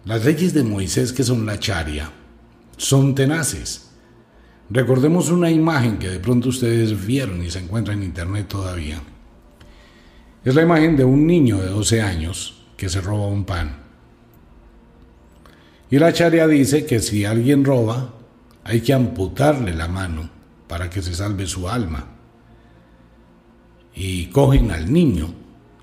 Las 0.06 0.24
leyes 0.26 0.54
de 0.54 0.62
Moisés, 0.62 1.12
que 1.12 1.24
son 1.24 1.48
la 1.48 1.58
charia, 1.58 2.12
son 2.78 3.16
tenaces. 3.16 3.90
Recordemos 4.70 5.32
una 5.32 5.50
imagen 5.50 5.98
que 5.98 6.10
de 6.10 6.20
pronto 6.20 6.50
ustedes 6.50 7.04
vieron 7.08 7.44
y 7.44 7.50
se 7.50 7.58
encuentra 7.58 7.96
en 7.96 8.04
internet 8.04 8.48
todavía. 8.48 9.02
Es 10.46 10.54
la 10.54 10.62
imagen 10.62 10.96
de 10.96 11.04
un 11.04 11.26
niño 11.26 11.58
de 11.58 11.70
12 11.70 12.00
años 12.04 12.64
que 12.78 12.90
se 12.90 13.02
roba 13.02 13.26
un 13.26 13.46
pan. 13.46 13.76
Y 15.90 15.98
la 15.98 16.14
charia 16.14 16.46
dice 16.46 16.86
que 16.86 17.00
si 17.00 17.26
alguien 17.26 17.66
roba, 17.66 18.14
hay 18.64 18.82
que 18.82 18.94
amputarle 18.94 19.74
la 19.74 19.88
mano 19.88 20.38
para 20.70 20.90
que 20.90 21.02
se 21.02 21.16
salve 21.16 21.48
su 21.48 21.68
alma. 21.68 22.06
Y 23.94 24.28
cogen 24.28 24.72
al 24.72 24.94
niño, 24.94 25.34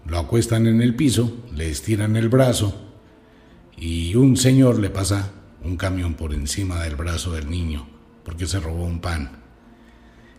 lo 0.07 0.19
acuestan 0.19 0.66
en 0.69 0.81
el 0.81 0.95
piso, 0.95 1.37
le 1.52 1.69
estiran 1.69 2.16
el 2.16 2.31
brazo 2.31 2.73
y 3.76 4.14
un 4.14 4.37
señor 4.37 4.78
le 4.78 4.88
pasa 4.88 5.33
un 5.62 5.76
camión 5.76 6.14
por 6.14 6.33
encima 6.33 6.83
del 6.83 6.95
brazo 6.95 7.33
del 7.33 7.50
niño 7.50 7.87
porque 8.25 8.47
se 8.47 8.61
robó 8.61 8.85
un 8.85 9.00
pan. 9.00 9.43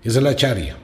Esa 0.02 0.20
es 0.20 0.24
la 0.24 0.36
charia. 0.36 0.78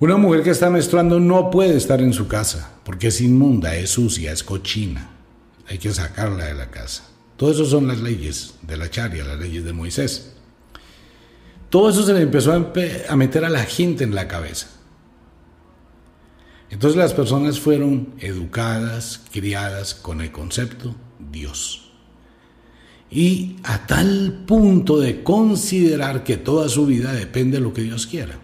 Una 0.00 0.16
mujer 0.18 0.42
que 0.42 0.50
está 0.50 0.68
menstruando 0.70 1.18
no 1.18 1.50
puede 1.50 1.76
estar 1.76 2.02
en 2.02 2.12
su 2.12 2.28
casa 2.28 2.74
porque 2.84 3.08
es 3.08 3.20
inmunda, 3.22 3.74
es 3.74 3.90
sucia, 3.90 4.32
es 4.32 4.44
cochina. 4.44 5.10
Hay 5.66 5.78
que 5.78 5.92
sacarla 5.92 6.44
de 6.44 6.54
la 6.54 6.70
casa. 6.70 7.04
Todo 7.38 7.52
eso 7.52 7.64
son 7.64 7.88
las 7.88 8.00
leyes 8.00 8.54
de 8.62 8.76
la 8.76 8.90
charia, 8.90 9.24
las 9.24 9.38
leyes 9.38 9.64
de 9.64 9.72
Moisés. 9.72 10.37
Todo 11.70 11.90
eso 11.90 12.02
se 12.02 12.14
le 12.14 12.22
empezó 12.22 12.52
a, 12.52 13.16
meter 13.16 13.44
a 13.44 13.50
la 13.50 13.64
gente 13.64 14.04
en 14.04 14.14
la 14.14 14.26
cabeza. 14.26 14.68
Entonces 16.70 16.96
las 16.96 17.14
personas 17.14 17.60
fueron 17.60 18.14
educadas, 18.20 19.22
criadas 19.32 19.94
con 19.94 20.20
el 20.20 20.32
concepto 20.32 20.94
Dios. 21.30 21.90
Y 23.10 23.56
a 23.64 23.86
tal 23.86 24.44
punto 24.46 24.98
de 24.98 25.22
considerar 25.22 26.24
que 26.24 26.36
toda 26.36 26.68
su 26.68 26.86
vida 26.86 27.12
depende 27.12 27.58
de 27.58 27.64
lo 27.64 27.72
que 27.72 27.82
Dios 27.82 28.06
quiera. 28.06 28.38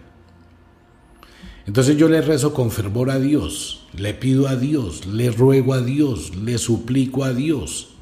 Entonces 1.67 1.97
yo 1.97 2.07
le 2.09 2.21
rezo 2.21 2.53
con 2.53 2.71
fervor 2.71 3.09
a 3.09 3.19
Dios, 3.19 3.87
le 3.93 4.13
pido 4.13 4.47
a 4.47 4.55
Dios, 4.55 5.07
le 5.07 5.31
ruego 5.31 5.73
a 5.73 5.81
Dios, 5.81 6.35
le 6.35 6.57
suplico 6.59 7.23
a 7.23 7.33
Dios. 7.33 7.94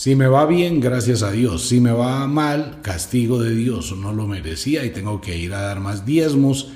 Si 0.00 0.16
me 0.16 0.28
va 0.28 0.46
bien, 0.46 0.80
gracias 0.80 1.22
a 1.22 1.30
Dios. 1.30 1.68
Si 1.68 1.78
me 1.78 1.92
va 1.92 2.26
mal, 2.26 2.78
castigo 2.80 3.38
de 3.38 3.54
Dios. 3.54 3.94
No 3.94 4.14
lo 4.14 4.26
merecía 4.26 4.82
y 4.86 4.88
tengo 4.88 5.20
que 5.20 5.36
ir 5.36 5.52
a 5.52 5.60
dar 5.60 5.80
más 5.80 6.06
diezmos, 6.06 6.72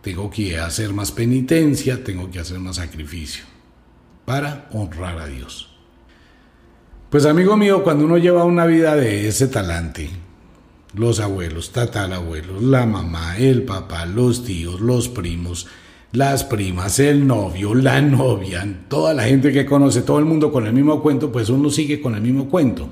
tengo 0.00 0.30
que 0.30 0.60
hacer 0.60 0.92
más 0.92 1.10
penitencia, 1.10 2.04
tengo 2.04 2.30
que 2.30 2.38
hacer 2.38 2.60
más 2.60 2.76
sacrificio 2.76 3.42
para 4.24 4.68
honrar 4.70 5.18
a 5.18 5.26
Dios. 5.26 5.76
Pues 7.10 7.26
amigo 7.26 7.56
mío, 7.56 7.82
cuando 7.82 8.04
uno 8.04 8.16
lleva 8.16 8.44
una 8.44 8.64
vida 8.64 8.94
de 8.94 9.26
ese 9.26 9.48
talante, 9.48 10.10
los 10.94 11.18
abuelos, 11.18 11.72
tatarabuelos, 11.72 12.62
la 12.62 12.86
mamá, 12.86 13.38
el 13.38 13.64
papá, 13.64 14.06
los 14.06 14.44
tíos, 14.44 14.80
los 14.80 15.08
primos, 15.08 15.66
las 16.12 16.44
primas, 16.44 16.98
el 16.98 17.26
novio, 17.26 17.74
la 17.74 18.00
novia, 18.00 18.66
toda 18.88 19.12
la 19.12 19.24
gente 19.24 19.52
que 19.52 19.66
conoce, 19.66 20.02
todo 20.02 20.18
el 20.18 20.24
mundo 20.24 20.50
con 20.50 20.66
el 20.66 20.72
mismo 20.72 21.02
cuento, 21.02 21.30
pues 21.30 21.50
uno 21.50 21.70
sigue 21.70 22.00
con 22.00 22.14
el 22.14 22.22
mismo 22.22 22.48
cuento. 22.48 22.88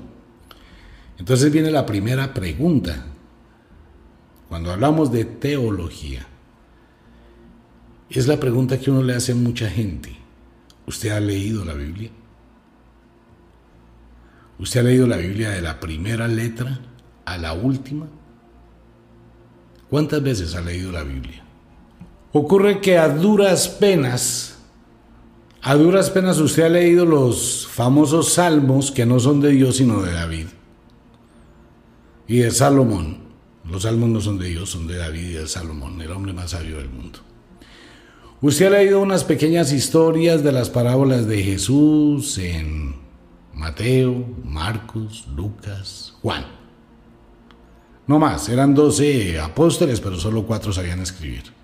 Entonces 1.17 1.51
viene 1.51 1.71
la 1.71 1.85
primera 1.85 2.33
pregunta. 2.33 3.05
Cuando 4.49 4.71
hablamos 4.71 5.11
de 5.11 5.25
teología, 5.25 6.27
es 8.09 8.27
la 8.27 8.39
pregunta 8.39 8.79
que 8.79 8.91
uno 8.91 9.03
le 9.03 9.15
hace 9.15 9.31
a 9.31 9.35
mucha 9.35 9.69
gente. 9.69 10.15
¿Usted 10.85 11.09
ha 11.09 11.19
leído 11.19 11.65
la 11.65 11.73
Biblia? 11.73 12.11
¿Usted 14.59 14.79
ha 14.79 14.83
leído 14.83 15.07
la 15.07 15.17
Biblia 15.17 15.49
de 15.49 15.61
la 15.61 15.79
primera 15.79 16.27
letra 16.27 16.79
a 17.25 17.37
la 17.37 17.53
última? 17.53 18.07
¿Cuántas 19.89 20.21
veces 20.23 20.55
ha 20.55 20.61
leído 20.61 20.91
la 20.91 21.03
Biblia? 21.03 21.46
Ocurre 22.33 22.81
que 22.81 22.97
a 22.97 23.09
duras 23.09 23.67
penas, 23.69 24.57
a 25.61 25.75
duras 25.75 26.09
penas 26.09 26.39
usted 26.39 26.63
ha 26.63 26.69
leído 26.69 27.05
los 27.05 27.67
famosos 27.67 28.33
salmos 28.33 28.91
que 28.91 29.05
no 29.05 29.19
son 29.19 29.39
de 29.39 29.51
Dios 29.51 29.77
sino 29.77 30.01
de 30.01 30.13
David 30.13 30.47
y 32.27 32.39
de 32.39 32.51
Salomón. 32.51 33.19
Los 33.69 33.83
salmos 33.83 34.09
no 34.09 34.21
son 34.21 34.37
de 34.37 34.49
Dios, 34.49 34.69
son 34.69 34.87
de 34.87 34.97
David 34.97 35.29
y 35.29 35.33
de 35.33 35.47
Salomón, 35.47 36.01
el 36.01 36.11
hombre 36.11 36.33
más 36.33 36.51
sabio 36.51 36.77
del 36.77 36.89
mundo. 36.89 37.19
Usted 38.39 38.67
ha 38.67 38.69
leído 38.69 39.01
unas 39.01 39.23
pequeñas 39.23 39.73
historias 39.73 40.43
de 40.43 40.51
las 40.51 40.69
parábolas 40.69 41.27
de 41.27 41.41
Jesús 41.41 42.37
en 42.37 42.95
Mateo, 43.53 44.25
Marcos, 44.43 45.27
Lucas, 45.35 46.13
Juan. 46.21 46.45
No 48.05 48.19
más, 48.19 48.47
eran 48.47 48.75
doce 48.75 49.39
apóstoles, 49.39 49.99
pero 49.99 50.17
solo 50.17 50.45
cuatro 50.45 50.71
sabían 50.71 51.01
escribir. 51.01 51.56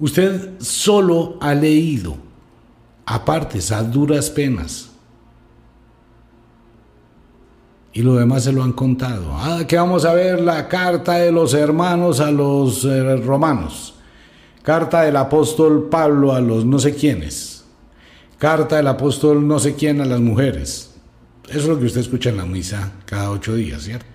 Usted 0.00 0.60
solo 0.60 1.36
ha 1.40 1.54
leído, 1.54 2.16
aparte, 3.06 3.60
a 3.72 3.82
duras 3.82 4.30
penas. 4.30 4.90
Y 7.92 8.02
lo 8.02 8.16
demás 8.16 8.44
se 8.44 8.52
lo 8.52 8.64
han 8.64 8.72
contado. 8.72 9.32
Ah, 9.34 9.64
que 9.68 9.76
vamos 9.76 10.04
a 10.04 10.14
ver 10.14 10.40
la 10.40 10.68
carta 10.68 11.14
de 11.14 11.30
los 11.30 11.54
hermanos 11.54 12.18
a 12.18 12.30
los 12.30 12.84
eh, 12.84 13.16
romanos. 13.16 13.94
Carta 14.62 15.02
del 15.02 15.16
apóstol 15.16 15.88
Pablo 15.88 16.32
a 16.32 16.40
los 16.40 16.64
no 16.64 16.78
sé 16.78 16.94
quiénes 16.94 17.54
carta 18.44 18.76
del 18.76 18.88
apóstol 18.88 19.48
no 19.48 19.58
sé 19.58 19.74
quién 19.74 20.02
a 20.02 20.04
las 20.04 20.20
mujeres. 20.20 20.90
Eso 21.48 21.58
es 21.60 21.66
lo 21.66 21.78
que 21.78 21.86
usted 21.86 22.02
escucha 22.02 22.28
en 22.28 22.36
la 22.36 22.44
misa 22.44 22.92
cada 23.06 23.30
ocho 23.30 23.54
días, 23.54 23.82
¿cierto? 23.84 24.06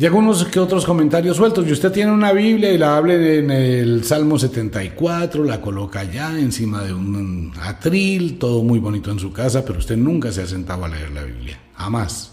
Y 0.00 0.06
algunos 0.06 0.46
que 0.46 0.58
otros 0.58 0.86
comentarios 0.86 1.36
sueltos. 1.36 1.68
Y 1.68 1.72
usted 1.72 1.92
tiene 1.92 2.10
una 2.10 2.32
Biblia 2.32 2.72
y 2.72 2.78
la 2.78 2.96
hable 2.96 3.40
en 3.40 3.50
el 3.50 4.02
Salmo 4.02 4.38
74, 4.38 5.44
la 5.44 5.60
coloca 5.60 6.00
allá 6.00 6.40
encima 6.40 6.82
de 6.82 6.94
un 6.94 7.52
atril, 7.60 8.38
todo 8.38 8.62
muy 8.62 8.78
bonito 8.78 9.10
en 9.10 9.18
su 9.18 9.30
casa, 9.30 9.62
pero 9.62 9.78
usted 9.78 9.98
nunca 9.98 10.32
se 10.32 10.40
ha 10.40 10.46
sentado 10.46 10.86
a 10.86 10.88
leer 10.88 11.10
la 11.10 11.24
Biblia. 11.24 11.60
Jamás. 11.74 12.32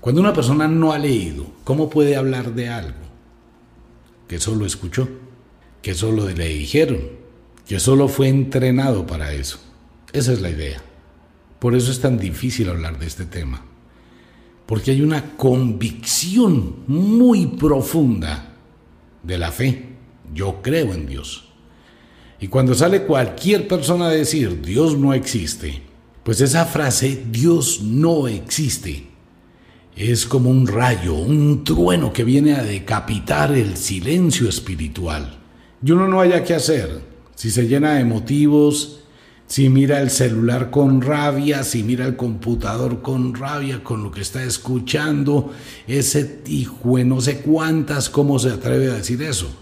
Cuando 0.00 0.22
una 0.22 0.32
persona 0.32 0.66
no 0.66 0.92
ha 0.92 0.98
leído, 0.98 1.48
¿cómo 1.64 1.90
puede 1.90 2.16
hablar 2.16 2.54
de 2.54 2.70
algo 2.70 2.96
que 4.26 4.40
solo 4.40 4.64
escuchó? 4.64 5.10
Que 5.82 5.92
solo 5.92 6.26
le 6.30 6.48
dijeron, 6.48 7.00
que 7.68 7.78
solo 7.78 8.08
fue 8.08 8.28
entrenado 8.28 9.06
para 9.06 9.34
eso. 9.34 9.58
Esa 10.14 10.32
es 10.32 10.40
la 10.40 10.48
idea. 10.48 10.80
Por 11.58 11.76
eso 11.76 11.92
es 11.92 12.00
tan 12.00 12.16
difícil 12.16 12.70
hablar 12.70 12.98
de 12.98 13.06
este 13.06 13.26
tema. 13.26 13.66
Porque 14.66 14.92
hay 14.92 15.02
una 15.02 15.36
convicción 15.36 16.76
muy 16.86 17.46
profunda 17.46 18.54
de 19.22 19.38
la 19.38 19.52
fe. 19.52 19.88
Yo 20.34 20.62
creo 20.62 20.94
en 20.94 21.06
Dios. 21.06 21.48
Y 22.40 22.48
cuando 22.48 22.74
sale 22.74 23.02
cualquier 23.02 23.68
persona 23.68 24.06
a 24.06 24.10
decir 24.10 24.62
Dios 24.62 24.96
no 24.98 25.14
existe, 25.14 25.82
pues 26.22 26.40
esa 26.40 26.64
frase 26.64 27.24
Dios 27.30 27.82
no 27.82 28.28
existe 28.28 29.12
es 29.96 30.26
como 30.26 30.50
un 30.50 30.66
rayo, 30.66 31.14
un 31.14 31.64
trueno 31.64 32.12
que 32.12 32.24
viene 32.24 32.54
a 32.54 32.62
decapitar 32.62 33.52
el 33.52 33.76
silencio 33.76 34.48
espiritual. 34.48 35.38
Y 35.84 35.90
uno 35.90 36.08
no 36.08 36.20
haya 36.20 36.44
qué 36.44 36.54
hacer 36.54 37.00
si 37.34 37.50
se 37.50 37.66
llena 37.66 37.94
de 37.94 38.04
motivos, 38.04 39.01
si 39.52 39.68
mira 39.68 40.00
el 40.00 40.08
celular 40.08 40.70
con 40.70 41.02
rabia, 41.02 41.62
si 41.62 41.82
mira 41.82 42.06
el 42.06 42.16
computador 42.16 43.02
con 43.02 43.34
rabia, 43.34 43.84
con 43.84 44.02
lo 44.02 44.10
que 44.10 44.22
está 44.22 44.42
escuchando, 44.42 45.52
ese 45.86 46.40
hijo 46.46 46.96
no 47.04 47.20
sé 47.20 47.42
cuántas, 47.42 48.08
¿cómo 48.08 48.38
se 48.38 48.48
atreve 48.48 48.90
a 48.90 48.94
decir 48.94 49.20
eso? 49.20 49.54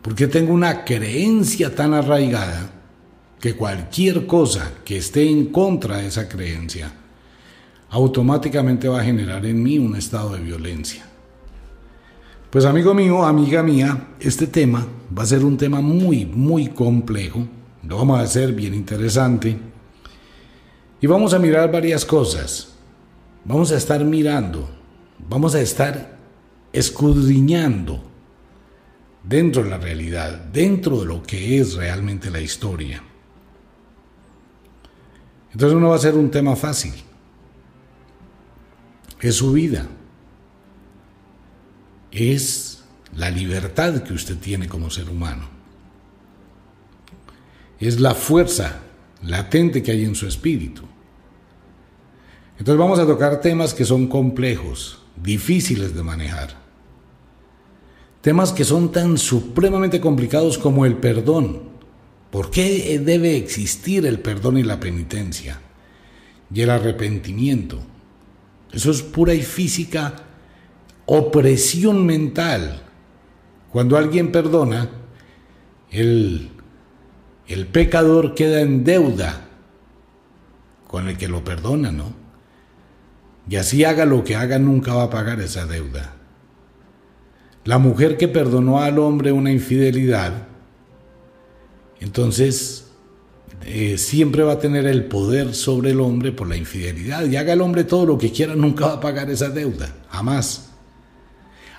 Porque 0.00 0.26
tengo 0.26 0.54
una 0.54 0.82
creencia 0.82 1.74
tan 1.74 1.92
arraigada 1.92 2.70
que 3.38 3.56
cualquier 3.56 4.24
cosa 4.26 4.72
que 4.82 4.96
esté 4.96 5.28
en 5.28 5.52
contra 5.52 5.98
de 5.98 6.06
esa 6.06 6.30
creencia 6.30 6.90
automáticamente 7.90 8.88
va 8.88 9.02
a 9.02 9.04
generar 9.04 9.44
en 9.44 9.62
mí 9.62 9.78
un 9.78 9.96
estado 9.96 10.32
de 10.32 10.40
violencia. 10.40 11.09
Pues 12.50 12.64
amigo 12.64 12.94
mío, 12.94 13.24
amiga 13.24 13.62
mía, 13.62 14.08
este 14.18 14.48
tema 14.48 14.84
va 15.16 15.22
a 15.22 15.26
ser 15.26 15.44
un 15.44 15.56
tema 15.56 15.80
muy, 15.80 16.26
muy 16.26 16.66
complejo. 16.66 17.46
Lo 17.84 17.98
vamos 17.98 18.18
a 18.18 18.22
hacer 18.22 18.52
bien 18.52 18.74
interesante. 18.74 19.56
Y 21.00 21.06
vamos 21.06 21.32
a 21.32 21.38
mirar 21.38 21.70
varias 21.70 22.04
cosas. 22.04 22.74
Vamos 23.44 23.70
a 23.70 23.76
estar 23.76 24.04
mirando, 24.04 24.68
vamos 25.28 25.54
a 25.54 25.60
estar 25.60 26.18
escudriñando 26.72 28.02
dentro 29.22 29.62
de 29.62 29.70
la 29.70 29.78
realidad, 29.78 30.32
dentro 30.52 31.00
de 31.00 31.06
lo 31.06 31.22
que 31.22 31.60
es 31.60 31.74
realmente 31.74 32.30
la 32.30 32.40
historia. 32.40 33.00
Entonces 35.52 35.78
no 35.78 35.90
va 35.90 35.94
a 35.94 36.00
ser 36.00 36.16
un 36.16 36.32
tema 36.32 36.56
fácil. 36.56 36.94
Es 39.20 39.36
su 39.36 39.52
vida 39.52 39.86
es 42.10 42.82
la 43.14 43.30
libertad 43.30 44.02
que 44.02 44.14
usted 44.14 44.36
tiene 44.38 44.68
como 44.68 44.90
ser 44.90 45.08
humano. 45.08 45.48
Es 47.78 48.00
la 48.00 48.14
fuerza 48.14 48.80
latente 49.22 49.82
que 49.82 49.92
hay 49.92 50.04
en 50.04 50.14
su 50.14 50.26
espíritu. 50.26 50.82
Entonces 52.58 52.78
vamos 52.78 52.98
a 52.98 53.06
tocar 53.06 53.40
temas 53.40 53.72
que 53.72 53.84
son 53.84 54.06
complejos, 54.06 55.02
difíciles 55.16 55.94
de 55.94 56.02
manejar. 56.02 56.60
Temas 58.20 58.52
que 58.52 58.64
son 58.64 58.92
tan 58.92 59.16
supremamente 59.16 60.00
complicados 60.00 60.58
como 60.58 60.84
el 60.84 60.96
perdón. 60.96 61.70
¿Por 62.30 62.50
qué 62.50 62.98
debe 62.98 63.36
existir 63.36 64.04
el 64.04 64.20
perdón 64.20 64.58
y 64.58 64.62
la 64.62 64.78
penitencia? 64.78 65.60
Y 66.52 66.60
el 66.60 66.70
arrepentimiento. 66.70 67.80
Eso 68.72 68.90
es 68.90 69.02
pura 69.02 69.32
y 69.32 69.42
física 69.42 70.29
opresión 71.12 72.06
mental. 72.06 72.82
Cuando 73.72 73.96
alguien 73.96 74.30
perdona, 74.30 74.88
el, 75.90 76.50
el 77.48 77.66
pecador 77.66 78.34
queda 78.34 78.60
en 78.60 78.84
deuda 78.84 79.48
con 80.86 81.08
el 81.08 81.18
que 81.18 81.26
lo 81.26 81.42
perdona, 81.42 81.90
¿no? 81.90 82.14
Y 83.48 83.56
así 83.56 83.82
haga 83.82 84.04
lo 84.04 84.22
que 84.22 84.36
haga, 84.36 84.60
nunca 84.60 84.94
va 84.94 85.04
a 85.04 85.10
pagar 85.10 85.40
esa 85.40 85.66
deuda. 85.66 86.14
La 87.64 87.78
mujer 87.78 88.16
que 88.16 88.28
perdonó 88.28 88.80
al 88.80 89.00
hombre 89.00 89.32
una 89.32 89.50
infidelidad, 89.50 90.46
entonces 91.98 92.86
eh, 93.66 93.98
siempre 93.98 94.44
va 94.44 94.52
a 94.52 94.58
tener 94.60 94.86
el 94.86 95.06
poder 95.06 95.54
sobre 95.54 95.90
el 95.90 96.00
hombre 96.00 96.30
por 96.30 96.48
la 96.48 96.56
infidelidad. 96.56 97.26
Y 97.26 97.36
haga 97.36 97.54
el 97.54 97.62
hombre 97.62 97.82
todo 97.82 98.06
lo 98.06 98.16
que 98.16 98.30
quiera, 98.30 98.54
nunca 98.54 98.86
va 98.86 98.92
a 98.94 99.00
pagar 99.00 99.28
esa 99.28 99.48
deuda, 99.48 99.92
jamás. 100.08 100.69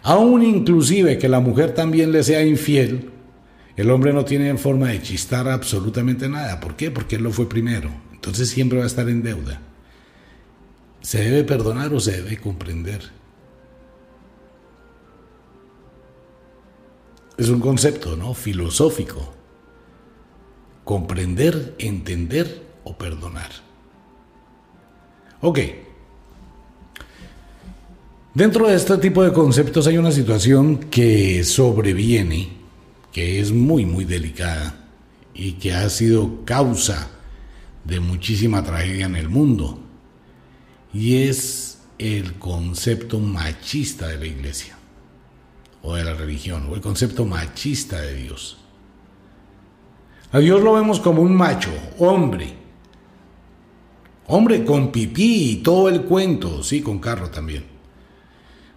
Aún 0.03 0.43
inclusive 0.43 1.17
que 1.17 1.29
la 1.29 1.39
mujer 1.39 1.73
también 1.73 2.11
le 2.11 2.23
sea 2.23 2.43
infiel, 2.43 3.11
el 3.75 3.89
hombre 3.91 4.13
no 4.13 4.25
tiene 4.25 4.57
forma 4.57 4.89
de 4.89 5.01
chistar 5.01 5.47
absolutamente 5.47 6.27
nada. 6.27 6.59
¿Por 6.59 6.75
qué? 6.75 6.91
Porque 6.91 7.17
él 7.17 7.23
lo 7.23 7.31
fue 7.31 7.47
primero. 7.47 7.89
Entonces 8.13 8.49
siempre 8.49 8.79
va 8.79 8.83
a 8.83 8.87
estar 8.87 9.09
en 9.09 9.23
deuda. 9.23 9.61
¿Se 11.01 11.19
debe 11.19 11.43
perdonar 11.43 11.93
o 11.93 11.99
se 11.99 12.11
debe 12.21 12.37
comprender? 12.37 13.11
Es 17.37 17.49
un 17.49 17.59
concepto, 17.59 18.15
¿no? 18.15 18.33
Filosófico. 18.33 19.33
Comprender, 20.83 21.75
entender 21.79 22.61
o 22.83 22.97
perdonar. 22.97 23.49
Ok. 25.41 25.59
Dentro 28.33 28.69
de 28.69 28.75
este 28.75 28.97
tipo 28.97 29.23
de 29.23 29.33
conceptos 29.33 29.87
hay 29.87 29.97
una 29.97 30.13
situación 30.13 30.77
que 30.77 31.43
sobreviene, 31.43 32.47
que 33.11 33.41
es 33.41 33.51
muy, 33.51 33.85
muy 33.85 34.05
delicada 34.05 34.87
y 35.33 35.53
que 35.53 35.73
ha 35.73 35.89
sido 35.89 36.45
causa 36.45 37.09
de 37.83 37.99
muchísima 37.99 38.63
tragedia 38.63 39.05
en 39.05 39.17
el 39.17 39.27
mundo. 39.27 39.81
Y 40.93 41.23
es 41.23 41.79
el 41.97 42.35
concepto 42.35 43.19
machista 43.19 44.07
de 44.07 44.17
la 44.17 44.27
iglesia, 44.27 44.77
o 45.81 45.95
de 45.95 46.05
la 46.05 46.13
religión, 46.13 46.69
o 46.69 46.75
el 46.75 46.81
concepto 46.81 47.25
machista 47.25 47.99
de 47.99 48.15
Dios. 48.15 48.59
A 50.31 50.39
Dios 50.39 50.61
lo 50.61 50.71
vemos 50.75 51.01
como 51.01 51.21
un 51.21 51.35
macho, 51.35 51.71
hombre. 51.97 52.53
Hombre 54.27 54.63
con 54.63 54.89
pipí 54.89 55.51
y 55.51 55.55
todo 55.57 55.89
el 55.89 56.03
cuento, 56.03 56.63
sí, 56.63 56.81
con 56.81 56.99
carro 56.99 57.29
también. 57.29 57.70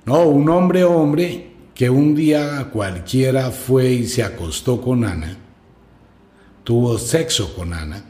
No, 0.06 0.24
un 0.24 0.48
hombre 0.50 0.84
hombre 0.84 1.54
que 1.74 1.88
un 1.88 2.14
día 2.14 2.68
cualquiera 2.70 3.50
fue 3.50 3.90
y 3.90 4.06
se 4.06 4.22
acostó 4.22 4.80
con 4.80 5.04
Ana, 5.04 5.36
tuvo 6.62 6.98
sexo 6.98 7.54
con 7.54 7.72
Ana, 7.72 8.04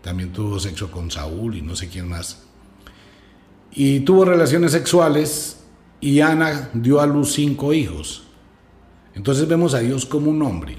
también 0.00 0.32
tuvo 0.32 0.60
sexo 0.60 0.90
con 0.92 1.10
Saúl 1.10 1.56
y 1.56 1.62
no 1.62 1.74
sé 1.74 1.88
quién 1.88 2.08
más, 2.08 2.44
y 3.72 4.00
tuvo 4.00 4.24
relaciones 4.24 4.70
sexuales 4.72 5.64
y 6.00 6.20
Ana 6.20 6.70
dio 6.72 7.00
a 7.00 7.06
luz 7.06 7.32
cinco 7.32 7.74
hijos. 7.74 8.22
Entonces 9.14 9.46
vemos 9.48 9.74
a 9.74 9.80
Dios 9.80 10.06
como 10.06 10.30
un 10.30 10.40
hombre, 10.42 10.76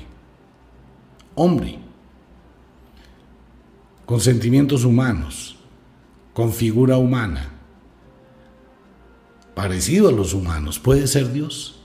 hombre, 1.36 1.80
con 4.06 4.22
sentimientos 4.22 4.86
humanos, 4.86 5.58
con 6.34 6.54
figura 6.54 6.98
humana 6.98 7.55
parecido 9.56 10.10
a 10.10 10.12
los 10.12 10.34
humanos. 10.34 10.78
¿Puede 10.78 11.08
ser 11.08 11.32
Dios? 11.32 11.80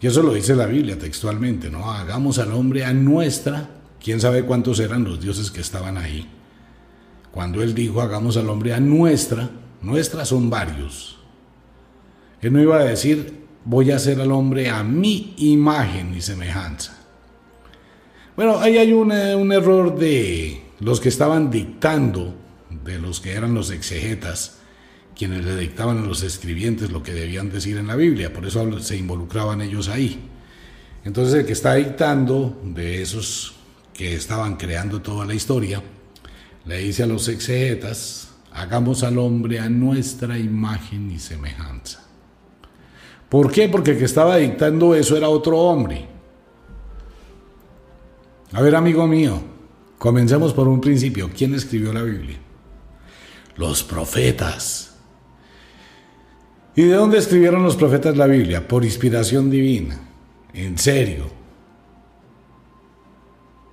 Y 0.00 0.06
eso 0.06 0.22
lo 0.22 0.34
dice 0.34 0.56
la 0.56 0.66
Biblia 0.66 0.98
textualmente, 0.98 1.70
¿no? 1.70 1.90
Hagamos 1.90 2.38
al 2.38 2.52
hombre 2.52 2.84
a 2.84 2.92
nuestra, 2.92 3.68
quién 4.02 4.20
sabe 4.20 4.44
cuántos 4.44 4.80
eran 4.80 5.04
los 5.04 5.20
dioses 5.20 5.50
que 5.50 5.60
estaban 5.60 5.96
ahí. 5.98 6.28
Cuando 7.30 7.62
él 7.62 7.74
dijo, 7.74 8.00
hagamos 8.00 8.36
al 8.36 8.48
hombre 8.48 8.74
a 8.74 8.80
nuestra, 8.80 9.50
nuestra 9.82 10.24
son 10.24 10.50
varios. 10.50 11.18
Él 12.40 12.52
no 12.52 12.60
iba 12.60 12.76
a 12.78 12.84
decir, 12.84 13.44
voy 13.64 13.90
a 13.90 13.96
hacer 13.96 14.20
al 14.20 14.32
hombre 14.32 14.70
a 14.70 14.82
mi 14.82 15.34
imagen 15.36 16.14
y 16.14 16.22
semejanza. 16.22 16.96
Bueno, 18.34 18.58
ahí 18.58 18.78
hay 18.78 18.92
un, 18.92 19.12
un 19.12 19.52
error 19.52 19.98
de 19.98 20.62
los 20.80 20.98
que 20.98 21.10
estaban 21.10 21.50
dictando, 21.50 22.34
de 22.84 22.98
los 22.98 23.20
que 23.20 23.32
eran 23.32 23.52
los 23.52 23.70
exegetas, 23.70 24.59
quienes 25.20 25.44
le 25.44 25.54
dictaban 25.54 25.98
a 25.98 26.06
los 26.06 26.22
escribientes 26.22 26.90
lo 26.90 27.02
que 27.02 27.12
debían 27.12 27.50
decir 27.50 27.76
en 27.76 27.88
la 27.88 27.94
Biblia, 27.94 28.32
por 28.32 28.46
eso 28.46 28.80
se 28.80 28.96
involucraban 28.96 29.60
ellos 29.60 29.90
ahí. 29.90 30.18
Entonces 31.04 31.34
el 31.34 31.44
que 31.44 31.52
está 31.52 31.74
dictando 31.74 32.58
de 32.64 33.02
esos 33.02 33.52
que 33.92 34.14
estaban 34.14 34.56
creando 34.56 35.02
toda 35.02 35.26
la 35.26 35.34
historia, 35.34 35.82
le 36.64 36.78
dice 36.78 37.02
a 37.02 37.06
los 37.06 37.28
exegetas, 37.28 38.30
hagamos 38.50 39.02
al 39.02 39.18
hombre 39.18 39.60
a 39.60 39.68
nuestra 39.68 40.38
imagen 40.38 41.10
y 41.10 41.18
semejanza. 41.18 42.02
¿Por 43.28 43.52
qué? 43.52 43.68
Porque 43.68 43.90
el 43.90 43.98
que 43.98 44.06
estaba 44.06 44.38
dictando 44.38 44.94
eso 44.94 45.18
era 45.18 45.28
otro 45.28 45.58
hombre. 45.58 46.08
A 48.52 48.62
ver, 48.62 48.74
amigo 48.74 49.06
mío, 49.06 49.38
comencemos 49.98 50.54
por 50.54 50.66
un 50.66 50.80
principio. 50.80 51.28
¿Quién 51.36 51.54
escribió 51.54 51.92
la 51.92 52.04
Biblia? 52.04 52.38
Los 53.56 53.82
profetas. 53.82 54.89
¿Y 56.80 56.84
de 56.84 56.94
dónde 56.94 57.18
escribieron 57.18 57.62
los 57.62 57.76
profetas 57.76 58.16
la 58.16 58.26
Biblia? 58.26 58.66
Por 58.66 58.86
inspiración 58.86 59.50
divina. 59.50 60.00
En 60.54 60.78
serio. 60.78 61.26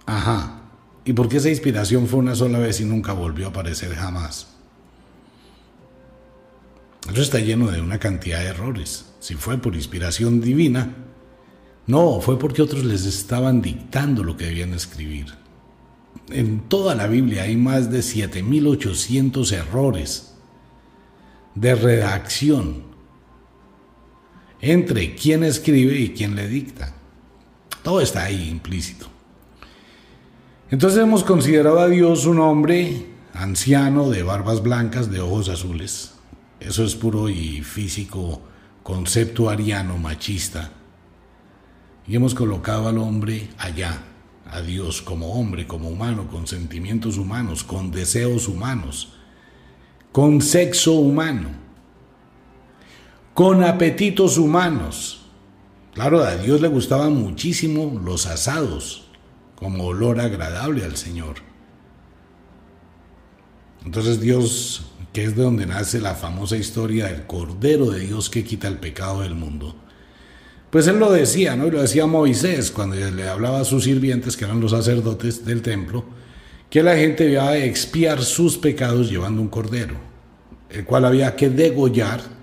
Ajá. 0.06 0.64
¿Y 1.06 1.14
por 1.14 1.30
qué 1.30 1.38
esa 1.38 1.48
inspiración 1.48 2.08
fue 2.08 2.20
una 2.20 2.36
sola 2.36 2.60
vez 2.60 2.82
y 2.82 2.84
nunca 2.84 3.14
volvió 3.14 3.46
a 3.46 3.50
aparecer 3.52 3.96
jamás? 3.96 4.48
Eso 7.10 7.22
está 7.22 7.40
lleno 7.40 7.72
de 7.72 7.80
una 7.80 7.98
cantidad 7.98 8.40
de 8.40 8.48
errores. 8.48 9.06
Si 9.22 9.36
fue 9.36 9.58
por 9.58 9.76
inspiración 9.76 10.42
divina, 10.42 10.94
no, 11.86 12.20
fue 12.20 12.38
porque 12.38 12.62
otros 12.62 12.84
les 12.84 13.06
estaban 13.06 13.62
dictando 13.62 14.22
lo 14.22 14.36
que 14.36 14.48
debían 14.48 14.74
escribir. 14.74 15.28
En 16.30 16.68
toda 16.68 16.94
la 16.94 17.08
Biblia 17.08 17.44
hay 17.44 17.56
más 17.56 17.90
de 17.90 18.00
7.800 18.00 19.54
errores 19.54 20.34
de 21.56 21.74
redacción 21.74 22.87
entre 24.62 25.16
quien 25.16 25.44
escribe 25.44 25.96
y 26.00 26.10
quien 26.10 26.36
le 26.36 26.48
dicta. 26.48 26.94
Todo 27.84 28.02
está 28.02 28.24
ahí 28.24 28.50
implícito. 28.50 29.08
Entonces 30.70 31.00
hemos 31.00 31.24
considerado 31.24 31.80
a 31.80 31.88
Dios 31.88 32.26
un 32.26 32.40
hombre 32.40 33.06
anciano, 33.34 34.10
de 34.10 34.24
barbas 34.24 34.62
blancas, 34.62 35.10
de 35.12 35.22
ojos 35.22 35.48
azules. 35.48 36.14
Eso 36.60 36.84
es 36.84 36.96
puro 36.96 37.30
y 37.30 37.62
físico 37.62 38.42
concepto 38.84 39.50
ariano 39.50 39.98
machista. 39.98 40.72
Y 42.08 42.16
hemos 42.16 42.34
colocado 42.34 42.88
al 42.88 42.98
hombre 42.98 43.50
allá, 43.58 44.02
a 44.50 44.62
Dios 44.62 45.02
como 45.02 45.34
hombre, 45.34 45.68
como 45.68 45.90
humano, 45.90 46.28
con 46.30 46.48
sentimientos 46.48 47.18
humanos, 47.18 47.64
con 47.64 47.92
deseos 47.92 48.48
humanos, 48.48 49.14
con 50.12 50.42
sexo 50.42 50.94
humano, 50.94 51.50
con 53.38 53.64
apetitos 53.64 54.40
humanos. 54.40 55.20
Claro, 55.94 56.24
a 56.24 56.38
Dios 56.38 56.60
le 56.60 56.70
gustaban 56.70 57.14
muchísimo 57.14 58.02
los 58.04 58.26
asados, 58.26 59.10
como 59.56 59.86
olor 59.86 60.20
agradable 60.20 60.84
al 60.84 60.98
Señor. 60.98 61.36
Entonces 63.86 64.20
Dios, 64.20 64.88
que 65.14 65.24
es 65.24 65.36
de 65.36 65.44
donde 65.44 65.68
nace 65.68 66.02
la 66.02 66.16
famosa 66.16 66.58
historia 66.58 67.06
del 67.06 67.28
Cordero 67.28 67.92
de 67.92 68.00
Dios 68.00 68.32
que 68.32 68.44
quita 68.44 68.68
el 68.68 68.80
pecado 68.80 69.22
del 69.22 69.36
mundo, 69.36 69.76
pues 70.72 70.88
él 70.88 70.98
lo 70.98 71.12
decía, 71.12 71.56
¿no? 71.56 71.68
Y 71.68 71.70
lo 71.70 71.84
decía 71.84 72.08
Moisés 72.08 72.72
cuando 72.72 72.96
le 72.96 73.30
hablaba 73.30 73.60
a 73.60 73.66
sus 73.66 73.84
sirvientes, 73.84 74.36
que 74.36 74.46
eran 74.46 74.62
los 74.62 74.72
sacerdotes 74.72 75.46
del 75.46 75.62
templo, 75.62 76.06
que 76.72 76.82
la 76.82 76.96
gente 76.96 77.26
debía 77.26 77.56
expiar 77.56 78.24
sus 78.24 78.58
pecados 78.58 79.12
llevando 79.12 79.44
un 79.44 79.50
cordero, 79.50 79.94
el 80.72 80.86
cual 80.86 81.06
había 81.06 81.36
que 81.36 81.52
degollar, 81.52 82.37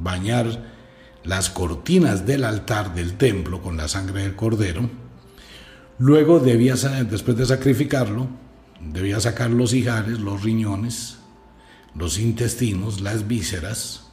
bañar 0.00 0.74
las 1.24 1.50
cortinas 1.50 2.26
del 2.26 2.44
altar 2.44 2.94
del 2.94 3.16
templo 3.16 3.60
con 3.62 3.76
la 3.76 3.88
sangre 3.88 4.22
del 4.22 4.36
cordero. 4.36 4.88
Luego 5.98 6.40
debía, 6.40 6.74
después 6.74 7.36
de 7.36 7.46
sacrificarlo, 7.46 8.28
debía 8.80 9.18
sacar 9.20 9.50
los 9.50 9.72
hijares, 9.72 10.20
los 10.20 10.42
riñones, 10.42 11.18
los 11.94 12.18
intestinos, 12.18 13.00
las 13.00 13.26
vísceras, 13.26 14.04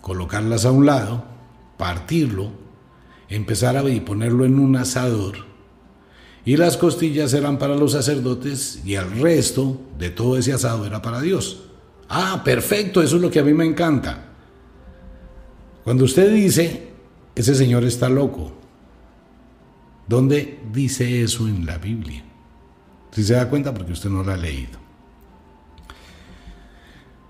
colocarlas 0.00 0.64
a 0.64 0.72
un 0.72 0.86
lado, 0.86 1.24
partirlo, 1.78 2.50
empezar 3.28 3.76
a 3.76 3.84
ponerlo 4.04 4.44
en 4.44 4.58
un 4.58 4.76
asador. 4.76 5.50
Y 6.44 6.56
las 6.56 6.76
costillas 6.76 7.32
eran 7.34 7.58
para 7.58 7.76
los 7.76 7.92
sacerdotes 7.92 8.80
y 8.84 8.94
el 8.94 9.10
resto 9.20 9.80
de 9.98 10.10
todo 10.10 10.36
ese 10.36 10.52
asado 10.52 10.86
era 10.86 11.00
para 11.00 11.20
Dios. 11.20 11.64
Ah, 12.08 12.42
perfecto, 12.44 13.02
eso 13.02 13.16
es 13.16 13.22
lo 13.22 13.30
que 13.30 13.38
a 13.38 13.44
mí 13.44 13.54
me 13.54 13.64
encanta. 13.64 14.29
Cuando 15.90 16.04
usted 16.04 16.32
dice, 16.32 16.86
ese 17.34 17.52
señor 17.52 17.82
está 17.82 18.08
loco, 18.08 18.52
¿dónde 20.06 20.60
dice 20.72 21.24
eso 21.24 21.48
en 21.48 21.66
la 21.66 21.78
Biblia? 21.78 22.22
Si 23.10 23.24
se 23.24 23.34
da 23.34 23.48
cuenta 23.48 23.74
porque 23.74 23.90
usted 23.90 24.08
no 24.08 24.22
lo 24.22 24.30
ha 24.30 24.36
leído. 24.36 24.78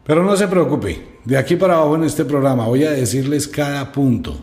Pero 0.04 0.22
no 0.22 0.36
se 0.36 0.46
preocupe, 0.46 1.20
de 1.24 1.38
aquí 1.38 1.56
para 1.56 1.76
abajo 1.76 1.96
en 1.96 2.04
este 2.04 2.26
programa 2.26 2.66
voy 2.66 2.84
a 2.84 2.90
decirles 2.90 3.48
cada 3.48 3.90
punto, 3.92 4.38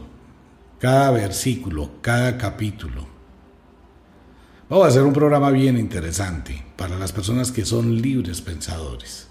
cada 0.79 1.11
versículo, 1.11 1.91
cada 2.01 2.39
capítulo. 2.39 3.05
Vamos 4.67 4.85
a 4.85 4.89
hacer 4.89 5.03
un 5.03 5.13
programa 5.13 5.51
bien 5.51 5.77
interesante 5.77 6.65
para 6.75 6.97
las 6.97 7.13
personas 7.13 7.51
que 7.51 7.65
son 7.65 8.01
libres 8.01 8.41
pensadores. 8.41 9.27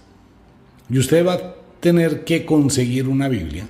Y 0.89 0.97
usted 0.97 1.27
va 1.27 1.33
a 1.33 1.55
tener 1.81 2.23
que 2.23 2.45
conseguir 2.45 3.09
una 3.09 3.27
Biblia 3.27 3.67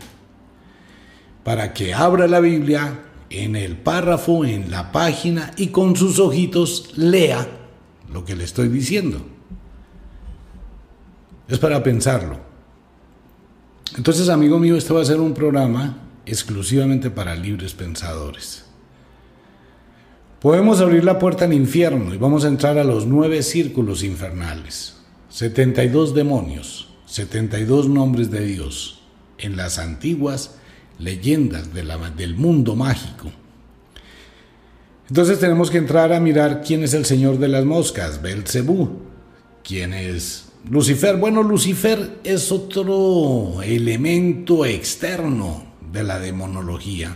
para 1.48 1.72
que 1.72 1.94
abra 1.94 2.28
la 2.28 2.42
Biblia 2.42 3.06
en 3.30 3.56
el 3.56 3.78
párrafo, 3.78 4.44
en 4.44 4.70
la 4.70 4.92
página 4.92 5.54
y 5.56 5.68
con 5.68 5.96
sus 5.96 6.20
ojitos 6.20 6.98
lea 6.98 7.48
lo 8.12 8.26
que 8.26 8.36
le 8.36 8.44
estoy 8.44 8.68
diciendo. 8.68 9.26
Es 11.48 11.58
para 11.58 11.82
pensarlo. 11.82 12.38
Entonces, 13.96 14.28
amigo 14.28 14.60
mío, 14.60 14.76
este 14.76 14.94
va 14.94 15.02
a 15.02 15.06
ser 15.06 15.22
un 15.22 15.34
programa 15.34 16.00
exclusivamente 16.26 17.12
para 17.12 17.34
libres 17.34 17.74
pensadores. 17.74 18.66
Podemos 20.42 20.82
abrir 20.82 21.06
la 21.06 21.18
puerta 21.18 21.46
al 21.46 21.54
infierno 21.54 22.14
y 22.14 22.18
vamos 22.18 22.44
a 22.44 22.50
entrar 22.50 22.78
a 22.78 22.84
los 22.84 23.06
nueve 23.06 23.42
círculos 23.42 24.04
infernales. 24.04 24.98
72 25.30 26.14
demonios, 26.14 26.90
72 27.06 27.88
nombres 27.88 28.32
de 28.32 28.46
Dios 28.46 29.00
en 29.38 29.56
las 29.56 29.80
antiguas 29.80 30.58
leyendas 31.00 31.74
del 31.74 32.36
mundo 32.36 32.76
mágico. 32.76 33.32
Entonces 35.10 35.40
tenemos 35.40 35.72
que 35.72 35.78
entrar 35.78 36.12
a 36.12 36.20
mirar 36.20 36.62
quién 36.66 36.84
es 36.84 36.94
el 36.94 37.06
señor 37.06 37.38
de 37.40 37.48
las 37.48 37.64
moscas, 37.64 38.22
Belcebú, 38.22 39.00
quién 39.64 39.94
es 39.94 40.48
Lucifer, 40.70 41.16
bueno, 41.16 41.44
Lucifer 41.44 42.20
es 42.26 42.52
otro 42.52 43.62
elemento 43.62 44.66
externo 44.66 45.64
de 45.94 46.04
la 46.04 46.20
demonología, 46.20 47.16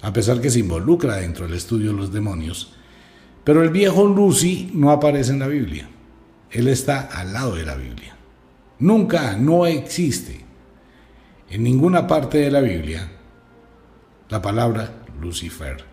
a 0.00 0.12
pesar 0.12 0.40
que 0.40 0.50
se 0.50 0.58
involucra 0.58 1.16
dentro 1.16 1.46
del 1.46 1.56
estudio 1.56 1.92
de 1.92 1.96
los 1.96 2.12
demonios. 2.12 2.72
Pero 3.44 3.62
el 3.62 3.70
viejo 3.70 4.06
Lucy 4.06 4.70
no 4.74 4.90
aparece 4.90 5.30
en 5.30 5.38
la 5.38 5.46
Biblia. 5.46 5.88
Él 6.50 6.66
está 6.66 7.02
al 7.02 7.32
lado 7.32 7.54
de 7.54 7.64
la 7.64 7.76
Biblia. 7.76 8.16
Nunca, 8.80 9.36
no 9.36 9.64
existe 9.66 10.41
en 11.52 11.62
ninguna 11.62 12.06
parte 12.06 12.38
de 12.38 12.50
la 12.50 12.60
Biblia 12.62 13.10
la 14.30 14.40
palabra 14.40 15.04
Lucifer. 15.20 15.84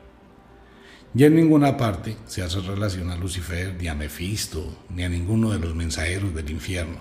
Y 1.13 1.25
en 1.25 1.35
ninguna 1.35 1.75
parte 1.75 2.15
se 2.25 2.41
hace 2.41 2.61
relación 2.61 3.11
a 3.11 3.17
Lucifer, 3.17 3.75
ni 3.77 3.89
a 3.89 3.93
Mefisto, 3.93 4.85
ni 4.89 5.03
a 5.03 5.09
ninguno 5.09 5.49
de 5.49 5.59
los 5.59 5.75
mensajeros 5.75 6.33
del 6.33 6.49
infierno. 6.49 6.99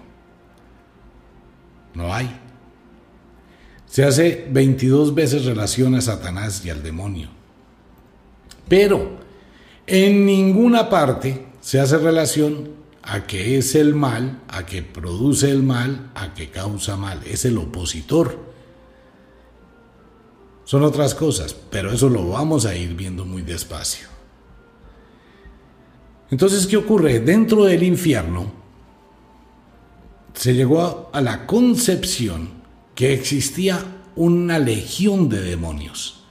No 1.95 2.13
hay. 2.13 2.29
Se 3.87 4.05
hace 4.05 4.49
22 4.51 5.15
veces 5.15 5.45
relación 5.45 5.95
a 5.95 6.01
Satanás 6.01 6.65
y 6.65 6.71
al 6.71 6.83
demonio. 6.83 7.29
Pero 8.69 9.21
en 9.87 10.27
ninguna 10.27 10.91
parte 10.91 11.47
se 11.61 11.79
hace 11.79 11.97
relación 11.99 12.71
a 13.11 13.27
que 13.27 13.57
es 13.57 13.75
el 13.75 13.95
mal, 13.95 14.43
a 14.49 14.67
que 14.67 14.83
produce 14.83 15.51
el 15.51 15.63
mal, 15.63 16.11
a 16.15 16.35
que 16.35 16.51
causa 16.51 16.97
mal. 16.97 17.23
Es 17.25 17.47
el 17.47 17.57
opositor. 17.57 18.39
Son 20.65 20.83
otras 20.83 21.15
cosas, 21.15 21.55
pero 21.55 21.91
eso 21.91 22.11
lo 22.11 22.29
vamos 22.29 22.67
a 22.67 22.77
ir 22.77 22.95
viendo 22.95 23.25
muy 23.25 23.41
despacio. 23.41 24.09
Entonces, 26.31 26.67
¿qué 26.67 26.77
ocurre? 26.77 27.21
Dentro 27.21 27.65
del 27.65 27.83
infierno 27.83 28.53
se 30.35 30.53
llegó 30.53 31.09
a 31.11 31.23
la 31.23 31.47
concepción 31.47 32.51
que 32.95 33.15
existía 33.15 34.03
una 34.17 34.59
legión 34.59 35.31
de 35.31 35.41
demonios. 35.41 36.25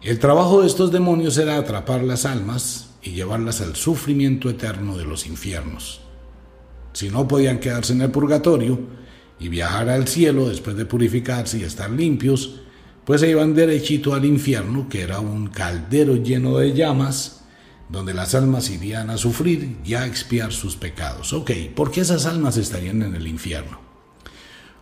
El 0.00 0.20
trabajo 0.20 0.60
de 0.60 0.68
estos 0.68 0.92
demonios 0.92 1.36
era 1.38 1.56
atrapar 1.56 2.04
las 2.04 2.24
almas 2.24 2.87
y 3.08 3.12
llevarlas 3.12 3.60
al 3.62 3.74
sufrimiento 3.74 4.50
eterno 4.50 4.96
de 4.96 5.04
los 5.04 5.26
infiernos. 5.26 6.00
Si 6.92 7.08
no 7.08 7.26
podían 7.26 7.58
quedarse 7.58 7.94
en 7.94 8.02
el 8.02 8.10
purgatorio 8.10 8.78
y 9.40 9.48
viajar 9.48 9.88
al 9.88 10.06
cielo 10.08 10.48
después 10.48 10.76
de 10.76 10.84
purificarse 10.84 11.58
y 11.58 11.62
estar 11.62 11.90
limpios, 11.90 12.60
pues 13.04 13.22
se 13.22 13.30
iban 13.30 13.54
derechito 13.54 14.12
al 14.12 14.26
infierno, 14.26 14.88
que 14.88 15.00
era 15.00 15.20
un 15.20 15.46
caldero 15.46 16.16
lleno 16.16 16.58
de 16.58 16.74
llamas, 16.74 17.44
donde 17.88 18.12
las 18.12 18.34
almas 18.34 18.68
irían 18.68 19.08
a 19.08 19.16
sufrir 19.16 19.78
y 19.84 19.94
a 19.94 20.06
expiar 20.06 20.52
sus 20.52 20.76
pecados. 20.76 21.32
Ok, 21.32 21.52
¿por 21.74 21.90
qué 21.90 22.02
esas 22.02 22.26
almas 22.26 22.58
estarían 22.58 23.00
en 23.02 23.14
el 23.14 23.26
infierno? 23.26 23.80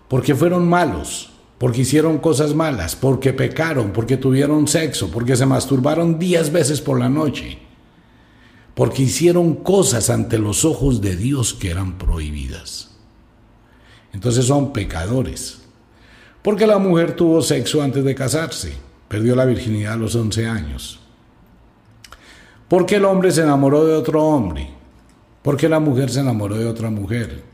Porque 0.09 0.35
fueron 0.35 0.69
malos, 0.69 1.31
porque 1.59 1.83
hicieron 1.83 2.19
cosas 2.19 2.55
malas, 2.55 2.97
porque 2.97 3.33
pecaron, 3.33 3.93
porque 3.93 4.17
tuvieron 4.17 4.67
sexo, 4.67 5.11
porque 5.13 5.37
se 5.37 5.47
masturbaron 5.47 6.19
diez 6.19 6.51
veces 6.51 6.81
por 6.81 6.99
la 6.99 7.09
noche, 7.09 7.66
porque 8.77 9.05
hicieron 9.05 9.55
cosas 9.55 10.11
ante 10.11 10.39
los 10.39 10.67
ojos 10.67 11.01
de 11.01 11.17
Dios 11.17 11.55
que 11.55 11.71
eran 11.71 11.97
prohibidas. 11.97 12.91
Entonces 14.13 14.45
son 14.45 14.75
pecadores. 14.75 15.63
Porque 16.43 16.67
la 16.67 16.77
mujer 16.77 17.17
tuvo 17.17 17.41
sexo 17.41 17.81
antes 17.81 18.05
de 18.05 18.15
casarse, 18.15 18.75
perdió 19.09 19.35
la 19.35 19.47
virginidad 19.47 19.95
a 19.95 19.97
los 19.97 20.15
11 20.15 20.47
años. 20.47 21.01
¿Por 22.69 22.85
qué 22.85 22.97
el 22.97 23.07
hombre 23.07 23.31
se 23.31 23.45
enamoró 23.45 23.87
de 23.87 23.95
otro 23.95 24.23
hombre? 24.23 24.69
¿Por 25.41 25.57
qué 25.57 25.71
la 25.71 25.81
mujer 25.81 26.11
se 26.11 26.21
enamoró 26.21 26.59
de 26.59 26.67
otra 26.67 26.91
mujer? 26.91 27.45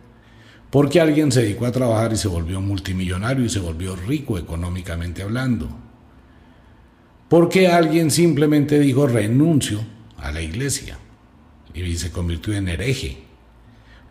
¿Por 0.70 0.88
qué 0.88 1.00
alguien 1.00 1.30
se 1.30 1.42
dedicó 1.42 1.66
a 1.66 1.72
trabajar 1.72 2.12
y 2.12 2.16
se 2.16 2.26
volvió 2.26 2.60
multimillonario 2.60 3.44
y 3.44 3.48
se 3.48 3.60
volvió 3.60 3.94
rico 3.94 4.38
económicamente 4.38 5.22
hablando? 5.22 5.68
¿Por 7.28 7.48
qué 7.48 7.68
alguien 7.68 8.10
simplemente 8.10 8.80
dijo 8.80 9.06
renuncio 9.06 9.84
a 10.16 10.32
la 10.32 10.42
iglesia 10.42 10.98
y 11.74 11.96
se 11.96 12.10
convirtió 12.10 12.54
en 12.54 12.68
hereje? 12.68 13.22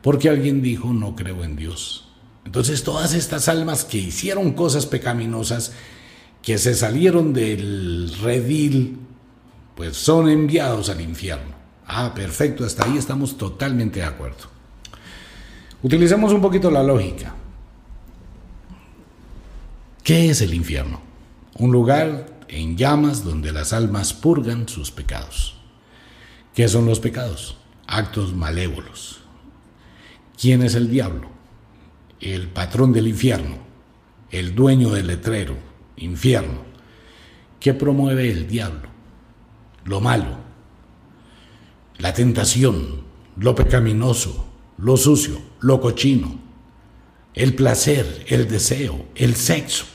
¿Por 0.02 0.18
qué 0.18 0.30
alguien 0.30 0.62
dijo 0.62 0.94
no 0.94 1.16
creo 1.16 1.44
en 1.44 1.56
Dios? 1.56 2.08
Entonces 2.46 2.84
todas 2.84 3.14
estas 3.14 3.48
almas 3.48 3.86
que 3.86 3.98
hicieron 3.98 4.54
cosas 4.54 4.86
pecaminosas, 4.86 5.74
que 6.42 6.58
se 6.58 6.74
salieron 6.74 7.34
del 7.34 8.12
redil, 8.22 8.98
pues 9.76 9.96
son 9.96 10.30
enviados 10.30 10.90
al 10.90 11.02
infierno. 11.02 11.54
Ah, 11.86 12.14
perfecto, 12.16 12.66
hasta 12.66 12.86
ahí 12.86 12.98
estamos 12.98 13.38
totalmente 13.38 14.00
de 14.00 14.06
acuerdo. 14.06 14.50
Utilicemos 15.84 16.32
un 16.34 16.42
poquito 16.42 16.72
la 16.72 16.84
lógica. 16.84 17.36
¿Qué 20.04 20.30
es 20.30 20.42
el 20.42 20.54
infierno? 20.54 21.02
Un 21.58 21.72
lugar 21.72 22.40
en 22.48 22.76
llamas 22.76 23.24
donde 23.24 23.52
las 23.52 23.72
almas 23.72 24.14
purgan 24.14 24.68
sus 24.68 24.92
pecados. 24.92 25.61
¿Qué 26.54 26.68
son 26.68 26.86
los 26.86 27.00
pecados? 27.00 27.58
Actos 27.88 28.34
malévolos. 28.34 29.22
¿Quién 30.38 30.64
es 30.64 30.76
el 30.76 30.90
diablo? 30.90 31.32
el 32.22 32.48
patrón 32.48 32.94
del 32.94 33.08
infierno, 33.08 33.58
el 34.30 34.54
dueño 34.54 34.92
del 34.92 35.08
letrero, 35.08 35.58
infierno. 35.98 36.62
¿Qué 37.60 37.74
promueve 37.74 38.30
el 38.32 38.48
diablo? 38.48 38.90
Lo 39.86 40.00
malo, 40.00 40.38
la 41.98 42.14
tentación, 42.14 43.02
lo 43.38 43.56
pecaminoso, 43.56 44.46
lo 44.78 44.98
sucio, 44.98 45.42
lo 45.60 45.82
cochino, 45.82 46.40
el 47.34 47.56
placer, 47.56 48.26
el 48.28 48.48
deseo, 48.48 49.06
el 49.16 49.36
sexo, 49.36 49.86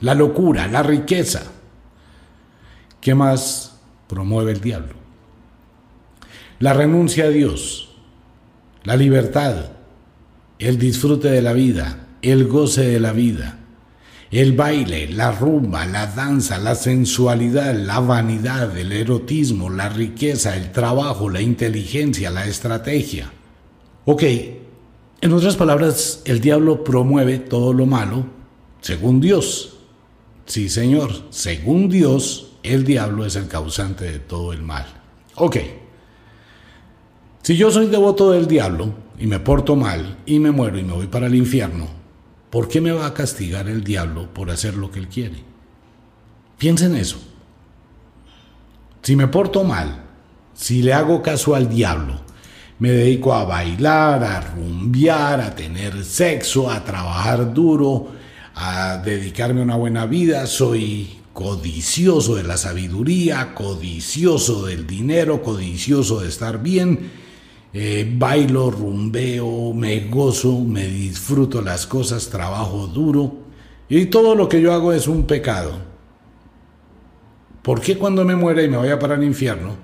la 0.00 0.14
locura, 0.14 0.66
la 0.66 0.82
riqueza. 0.82 1.50
¿Qué 3.00 3.14
más 3.14 3.80
promueve 4.06 4.52
el 4.52 4.60
diablo? 4.60 4.99
La 6.60 6.74
renuncia 6.74 7.24
a 7.24 7.28
Dios, 7.30 7.88
la 8.84 8.94
libertad, 8.94 9.70
el 10.58 10.78
disfrute 10.78 11.30
de 11.30 11.40
la 11.40 11.54
vida, 11.54 12.08
el 12.20 12.48
goce 12.48 12.82
de 12.82 13.00
la 13.00 13.12
vida, 13.12 13.60
el 14.30 14.52
baile, 14.52 15.08
la 15.08 15.32
rumba, 15.32 15.86
la 15.86 16.06
danza, 16.08 16.58
la 16.58 16.74
sensualidad, 16.74 17.74
la 17.74 18.00
vanidad, 18.00 18.76
el 18.76 18.92
erotismo, 18.92 19.70
la 19.70 19.88
riqueza, 19.88 20.54
el 20.54 20.70
trabajo, 20.70 21.30
la 21.30 21.40
inteligencia, 21.40 22.28
la 22.28 22.46
estrategia. 22.46 23.32
Ok, 24.04 24.22
en 25.22 25.32
otras 25.32 25.56
palabras, 25.56 26.20
el 26.26 26.42
diablo 26.42 26.84
promueve 26.84 27.38
todo 27.38 27.72
lo 27.72 27.86
malo 27.86 28.26
según 28.82 29.22
Dios. 29.22 29.78
Sí, 30.44 30.68
Señor, 30.68 31.10
según 31.30 31.88
Dios, 31.88 32.52
el 32.62 32.84
diablo 32.84 33.24
es 33.24 33.36
el 33.36 33.48
causante 33.48 34.04
de 34.04 34.18
todo 34.18 34.52
el 34.52 34.60
mal. 34.60 34.84
Ok, 35.36 35.56
si 37.42 37.56
yo 37.56 37.70
soy 37.70 37.86
devoto 37.86 38.30
del 38.30 38.46
diablo, 38.46 38.94
y 39.20 39.26
me 39.26 39.38
porto 39.38 39.76
mal 39.76 40.16
y 40.24 40.38
me 40.38 40.50
muero 40.50 40.78
y 40.78 40.82
me 40.82 40.94
voy 40.94 41.06
para 41.06 41.26
el 41.26 41.34
infierno, 41.34 41.86
¿por 42.48 42.68
qué 42.68 42.80
me 42.80 42.90
va 42.90 43.06
a 43.06 43.14
castigar 43.14 43.68
el 43.68 43.84
diablo 43.84 44.32
por 44.32 44.50
hacer 44.50 44.74
lo 44.74 44.90
que 44.90 44.98
él 44.98 45.08
quiere? 45.08 45.44
Piensen 46.56 46.96
eso. 46.96 47.18
Si 49.02 49.14
me 49.14 49.28
porto 49.28 49.62
mal, 49.62 50.04
si 50.54 50.82
le 50.82 50.94
hago 50.94 51.22
caso 51.22 51.54
al 51.54 51.68
diablo, 51.68 52.20
me 52.78 52.90
dedico 52.90 53.34
a 53.34 53.44
bailar, 53.44 54.24
a 54.24 54.40
rumbear, 54.40 55.40
a 55.42 55.54
tener 55.54 56.02
sexo, 56.02 56.70
a 56.70 56.82
trabajar 56.82 57.52
duro, 57.52 58.08
a 58.54 58.96
dedicarme 59.04 59.60
a 59.60 59.64
una 59.64 59.76
buena 59.76 60.06
vida, 60.06 60.46
soy 60.46 61.18
codicioso 61.34 62.36
de 62.36 62.42
la 62.42 62.56
sabiduría, 62.56 63.54
codicioso 63.54 64.64
del 64.64 64.86
dinero, 64.86 65.42
codicioso 65.42 66.20
de 66.20 66.28
estar 66.28 66.62
bien, 66.62 67.19
eh, 67.72 68.10
bailo, 68.16 68.70
rumbeo, 68.70 69.72
me 69.72 70.08
gozo, 70.08 70.58
me 70.60 70.86
disfruto 70.86 71.62
las 71.62 71.86
cosas, 71.86 72.28
trabajo 72.28 72.86
duro 72.88 73.34
y 73.88 74.06
todo 74.06 74.34
lo 74.34 74.48
que 74.48 74.60
yo 74.60 74.72
hago 74.72 74.92
es 74.92 75.06
un 75.06 75.26
pecado. 75.26 75.72
¿Por 77.62 77.80
qué 77.80 77.96
cuando 77.96 78.24
me 78.24 78.34
muera 78.34 78.62
y 78.62 78.68
me 78.68 78.76
vaya 78.76 78.98
para 78.98 79.14
el 79.14 79.22
infierno, 79.22 79.76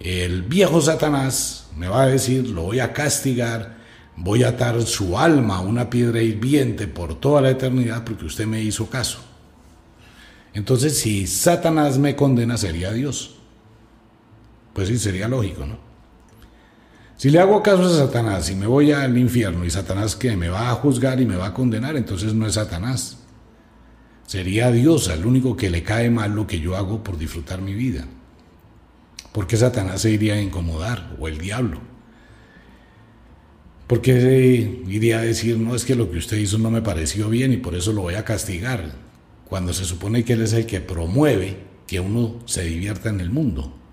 el 0.00 0.42
viejo 0.42 0.80
Satanás 0.80 1.68
me 1.76 1.88
va 1.88 2.02
a 2.02 2.06
decir, 2.06 2.48
lo 2.48 2.62
voy 2.62 2.80
a 2.80 2.92
castigar, 2.92 3.76
voy 4.16 4.42
a 4.42 4.50
atar 4.50 4.80
su 4.82 5.18
alma 5.18 5.56
a 5.56 5.60
una 5.60 5.90
piedra 5.90 6.22
hirviente 6.22 6.88
por 6.88 7.20
toda 7.20 7.40
la 7.40 7.50
eternidad 7.50 8.04
porque 8.04 8.24
usted 8.24 8.46
me 8.46 8.62
hizo 8.62 8.88
caso? 8.88 9.20
Entonces, 10.54 10.98
si 10.98 11.26
Satanás 11.26 11.98
me 11.98 12.14
condena, 12.14 12.56
sería 12.56 12.92
Dios. 12.92 13.34
Pues 14.72 14.88
sí, 14.88 14.98
sería 14.98 15.28
lógico, 15.28 15.66
¿no? 15.66 15.93
Si 17.16 17.30
le 17.30 17.38
hago 17.38 17.62
caso 17.62 17.84
a 17.84 18.06
Satanás 18.06 18.50
y 18.50 18.56
me 18.56 18.66
voy 18.66 18.92
al 18.92 19.16
infierno 19.16 19.64
y 19.64 19.70
Satanás 19.70 20.16
que 20.16 20.36
me 20.36 20.48
va 20.48 20.70
a 20.70 20.74
juzgar 20.74 21.20
y 21.20 21.26
me 21.26 21.36
va 21.36 21.46
a 21.46 21.54
condenar, 21.54 21.96
entonces 21.96 22.34
no 22.34 22.46
es 22.46 22.54
Satanás. 22.54 23.18
Sería 24.26 24.70
Dios 24.72 25.08
al 25.08 25.24
único 25.24 25.56
que 25.56 25.70
le 25.70 25.82
cae 25.82 26.10
mal 26.10 26.34
lo 26.34 26.46
que 26.46 26.60
yo 26.60 26.76
hago 26.76 27.04
por 27.04 27.18
disfrutar 27.18 27.60
mi 27.60 27.74
vida. 27.74 28.06
¿Por 29.32 29.46
qué 29.46 29.56
Satanás 29.56 30.02
se 30.02 30.10
iría 30.10 30.34
a 30.34 30.40
incomodar 30.40 31.16
o 31.18 31.28
el 31.28 31.38
diablo? 31.38 31.80
¿Por 33.86 34.00
qué 34.00 34.82
iría 34.86 35.18
a 35.18 35.22
decir, 35.22 35.58
no, 35.58 35.74
es 35.74 35.84
que 35.84 35.94
lo 35.94 36.10
que 36.10 36.18
usted 36.18 36.38
hizo 36.38 36.58
no 36.58 36.70
me 36.70 36.82
pareció 36.82 37.28
bien 37.28 37.52
y 37.52 37.58
por 37.58 37.74
eso 37.74 37.92
lo 37.92 38.02
voy 38.02 38.14
a 38.14 38.24
castigar? 38.24 38.92
Cuando 39.44 39.72
se 39.74 39.84
supone 39.84 40.24
que 40.24 40.32
Él 40.32 40.42
es 40.42 40.52
el 40.52 40.66
que 40.66 40.80
promueve 40.80 41.58
que 41.86 42.00
uno 42.00 42.40
se 42.46 42.64
divierta 42.64 43.10
en 43.10 43.20
el 43.20 43.30
mundo. 43.30 43.83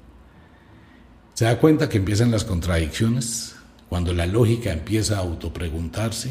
¿Se 1.42 1.46
da 1.46 1.58
cuenta 1.58 1.90
que 1.90 1.98
empiezan 1.98 2.30
las 2.30 2.44
contradicciones? 2.44 3.56
Cuando 3.90 4.14
la 4.14 4.28
lógica 4.28 4.72
empieza 4.72 5.16
a 5.16 5.22
autopreguntarse. 5.22 6.30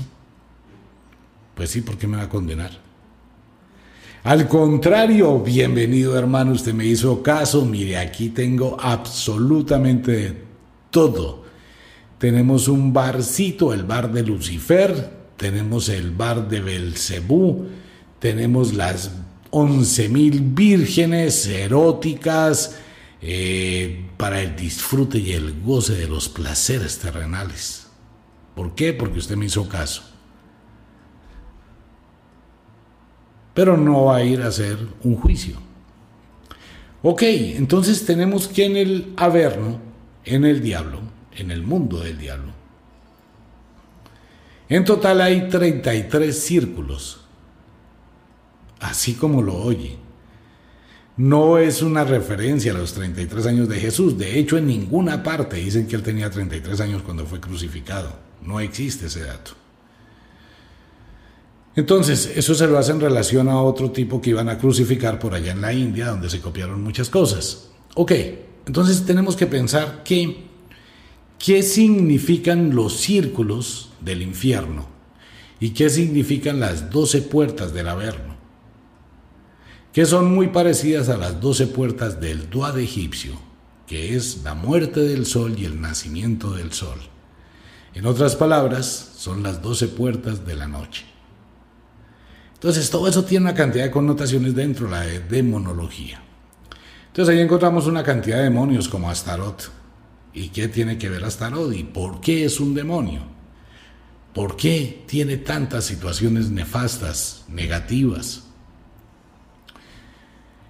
Pues 1.57 1.71
sí, 1.71 1.81
¿por 1.81 1.99
qué 1.99 2.07
me 2.07 2.19
va 2.19 2.23
a 2.23 2.29
condenar? 2.29 2.71
Al 4.23 4.47
contrario, 4.47 5.41
bienvenido 5.41 6.17
hermano, 6.17 6.53
usted 6.53 6.75
me 6.75 6.87
hizo 6.87 7.25
caso. 7.25 7.65
Mire, 7.65 7.99
aquí 7.99 8.29
tengo 8.29 8.77
absolutamente 8.81 10.45
todo. 10.91 11.43
Tenemos 12.17 12.69
un 12.69 12.93
barcito, 12.93 13.75
el 13.75 13.83
bar 13.83 14.13
de 14.13 14.23
Lucifer, 14.23 15.11
tenemos 15.37 15.89
el 15.89 16.13
bar 16.13 16.49
de 16.49 16.61
Belcebú, 16.61 17.67
tenemos 18.21 18.75
las 18.75 19.11
once 19.51 20.09
mil 20.09 20.41
vírgenes 20.41 21.49
eróticas, 21.49 22.77
eh, 23.23 24.09
para 24.17 24.41
el 24.41 24.57
disfrute 24.57 25.19
y 25.19 25.33
el 25.33 25.61
goce 25.61 25.95
de 25.95 26.09
los 26.09 26.29
placeres 26.29 26.99
terrenales. 26.99 27.89
¿Por 28.55 28.75
qué? 28.75 28.93
Porque 28.93 29.19
usted 29.19 29.37
me 29.37 29.47
hizo 29.47 29.69
caso. 29.69 30.03
Pero 33.53 33.77
no 33.77 34.07
va 34.07 34.17
a 34.17 34.25
ir 34.25 34.43
a 34.43 34.49
hacer 34.49 34.79
un 35.03 35.17
juicio. 35.17 35.57
Ok, 37.03 37.23
entonces 37.23 38.07
tenemos 38.07 38.49
que 38.49 38.65
en 38.65 38.77
el 38.77 39.13
Averno, 39.17 39.81
en 40.25 40.45
el 40.45 40.63
diablo, 40.63 41.01
en 41.37 41.51
el 41.51 41.63
mundo 41.63 42.01
del 42.01 42.19
diablo, 42.19 42.53
en 44.69 44.85
total 44.85 45.21
hay 45.21 45.49
33 45.49 46.39
círculos, 46.39 47.23
así 48.79 49.15
como 49.15 49.43
lo 49.43 49.57
oye 49.57 49.99
no 51.21 51.59
es 51.59 51.83
una 51.83 52.03
referencia 52.03 52.73
a 52.73 52.79
los 52.79 52.95
33 52.95 53.45
años 53.45 53.69
de 53.69 53.79
Jesús. 53.79 54.17
De 54.17 54.39
hecho, 54.39 54.57
en 54.57 54.67
ninguna 54.67 55.23
parte 55.23 55.57
dicen 55.57 55.87
que 55.87 55.95
él 55.95 56.03
tenía 56.03 56.31
33 56.31 56.81
años 56.81 57.03
cuando 57.03 57.27
fue 57.27 57.39
crucificado. 57.39 58.11
No 58.43 58.59
existe 58.59 59.07
ese 59.07 59.25
dato. 59.25 59.51
Entonces, 61.77 62.33
eso 62.37 62.55
se 62.55 62.67
lo 62.67 62.79
hace 62.79 62.93
en 62.93 63.03
relación 63.03 63.51
a 63.51 63.61
otro 63.61 63.91
tipo 63.91 64.23
que 64.23 64.31
iban 64.31 64.49
a 64.49 64.57
crucificar 64.57 65.19
por 65.19 65.35
allá 65.35 65.53
en 65.53 65.61
la 65.61 65.75
India, 65.75 66.07
donde 66.07 66.31
se 66.31 66.41
copiaron 66.41 66.83
muchas 66.83 67.11
cosas. 67.11 67.69
Ok, 67.97 68.13
entonces 68.67 69.05
tenemos 69.05 69.37
que 69.37 69.47
pensar 69.47 70.03
que, 70.03 70.47
qué 71.39 71.63
significan 71.63 72.75
los 72.75 72.97
círculos 72.97 73.91
del 74.01 74.23
infierno 74.23 74.89
y 75.61 75.71
qué 75.71 75.91
significan 75.91 76.61
las 76.61 76.91
doce 76.91 77.21
puertas 77.21 77.75
del 77.75 77.89
Averno 77.89 78.30
que 79.93 80.07
son 80.07 80.33
muy 80.33 80.49
parecidas 80.49 81.09
a 81.09 81.17
las 81.17 81.41
doce 81.41 81.67
puertas 81.67 82.21
del 82.21 82.49
Duad 82.49 82.79
egipcio, 82.79 83.33
que 83.87 84.17
es 84.17 84.43
la 84.45 84.55
muerte 84.55 85.01
del 85.01 85.27
sol 85.27 85.57
y 85.59 85.65
el 85.65 85.81
nacimiento 85.81 86.53
del 86.53 86.73
sol. 86.73 86.99
En 87.93 88.07
otras 88.07 88.37
palabras, 88.37 89.13
son 89.17 89.43
las 89.43 89.63
doce 89.63 89.89
puertas 89.89 90.47
de 90.47 90.55
la 90.55 90.69
noche. 90.69 91.05
Entonces, 92.55 92.89
todo 92.89 93.09
eso 93.09 93.25
tiene 93.25 93.47
una 93.47 93.55
cantidad 93.55 93.85
de 93.85 93.91
connotaciones 93.91 94.55
dentro 94.55 94.87
de 94.87 94.93
la 94.93 95.01
demonología. 95.03 96.23
Entonces, 97.09 97.35
ahí 97.35 97.41
encontramos 97.41 97.87
una 97.87 98.05
cantidad 98.05 98.37
de 98.37 98.45
demonios 98.45 98.89
como 98.89 99.11
Astaroth. 99.11 99.71
¿Y 100.33 100.51
qué 100.51 100.69
tiene 100.69 100.97
que 100.97 101.09
ver 101.09 101.25
Astaroth? 101.25 101.75
¿Y 101.75 101.83
por 101.83 102.21
qué 102.21 102.45
es 102.45 102.61
un 102.61 102.75
demonio? 102.75 103.23
¿Por 104.33 104.57
qué 104.57 105.05
tiene 105.09 105.39
tantas 105.39 105.85
situaciones 105.85 106.51
nefastas, 106.51 107.45
negativas? 107.49 108.50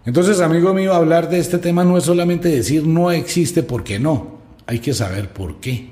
Entonces, 0.06 0.40
amigo 0.40 0.72
mío, 0.72 0.94
hablar 0.94 1.28
de 1.28 1.38
este 1.38 1.58
tema 1.58 1.84
no 1.84 1.98
es 1.98 2.04
solamente 2.04 2.48
decir 2.48 2.86
no 2.86 3.10
existe 3.10 3.62
porque 3.62 3.98
no, 3.98 4.38
hay 4.66 4.78
que 4.78 4.94
saber 4.94 5.32
por 5.32 5.60
qué. 5.60 5.90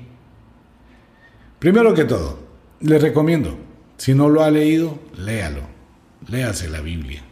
Primero 1.59 1.93
que 1.93 2.05
todo, 2.05 2.39
le 2.81 2.97
recomiendo, 2.97 3.57
si 3.97 4.13
no 4.15 4.29
lo 4.29 4.41
ha 4.43 4.49
leído, 4.49 4.97
léalo, 5.17 5.61
léase 6.27 6.69
la 6.69 6.81
Biblia, 6.81 7.23